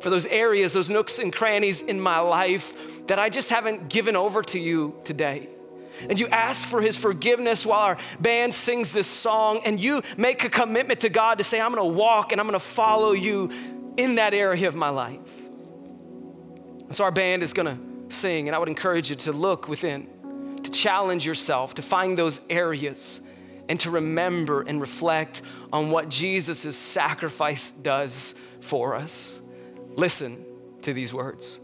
for 0.00 0.10
those 0.10 0.26
areas, 0.26 0.72
those 0.72 0.90
nooks 0.90 1.18
and 1.18 1.32
crannies 1.32 1.80
in 1.80 2.00
my 2.00 2.18
life 2.18 3.06
that 3.06 3.18
I 3.18 3.30
just 3.30 3.50
haven't 3.50 3.88
given 3.88 4.16
over 4.16 4.42
to 4.42 4.58
you 4.58 4.94
today. 5.04 5.48
And 6.08 6.18
you 6.18 6.26
ask 6.28 6.66
for 6.68 6.80
his 6.80 6.96
forgiveness 6.96 7.64
while 7.64 7.80
our 7.80 7.98
band 8.20 8.52
sings 8.52 8.92
this 8.92 9.06
song, 9.06 9.60
and 9.64 9.80
you 9.80 10.02
make 10.16 10.44
a 10.44 10.50
commitment 10.50 11.00
to 11.00 11.08
God 11.08 11.38
to 11.38 11.44
say, 11.44 11.60
I'm 11.60 11.72
gonna 11.72 11.86
walk 11.86 12.32
and 12.32 12.40
I'm 12.40 12.46
gonna 12.46 12.58
follow 12.58 13.12
you 13.12 13.50
in 13.96 14.16
that 14.16 14.34
area 14.34 14.66
of 14.66 14.74
my 14.74 14.88
life. 14.88 15.40
And 16.80 16.94
so 16.94 17.04
our 17.04 17.12
band 17.12 17.42
is 17.42 17.52
gonna 17.52 17.78
sing, 18.08 18.48
and 18.48 18.56
I 18.56 18.58
would 18.58 18.68
encourage 18.68 19.08
you 19.08 19.16
to 19.16 19.32
look 19.32 19.68
within, 19.68 20.08
to 20.64 20.70
challenge 20.70 21.24
yourself, 21.24 21.74
to 21.74 21.82
find 21.82 22.18
those 22.18 22.40
areas 22.50 23.20
and 23.68 23.80
to 23.80 23.90
remember 23.90 24.62
and 24.62 24.80
reflect 24.80 25.42
on 25.72 25.90
what 25.90 26.08
Jesus' 26.08 26.76
sacrifice 26.76 27.70
does 27.70 28.34
for 28.60 28.94
us. 28.94 29.40
Listen 29.96 30.44
to 30.82 30.92
these 30.92 31.14
words. 31.14 31.60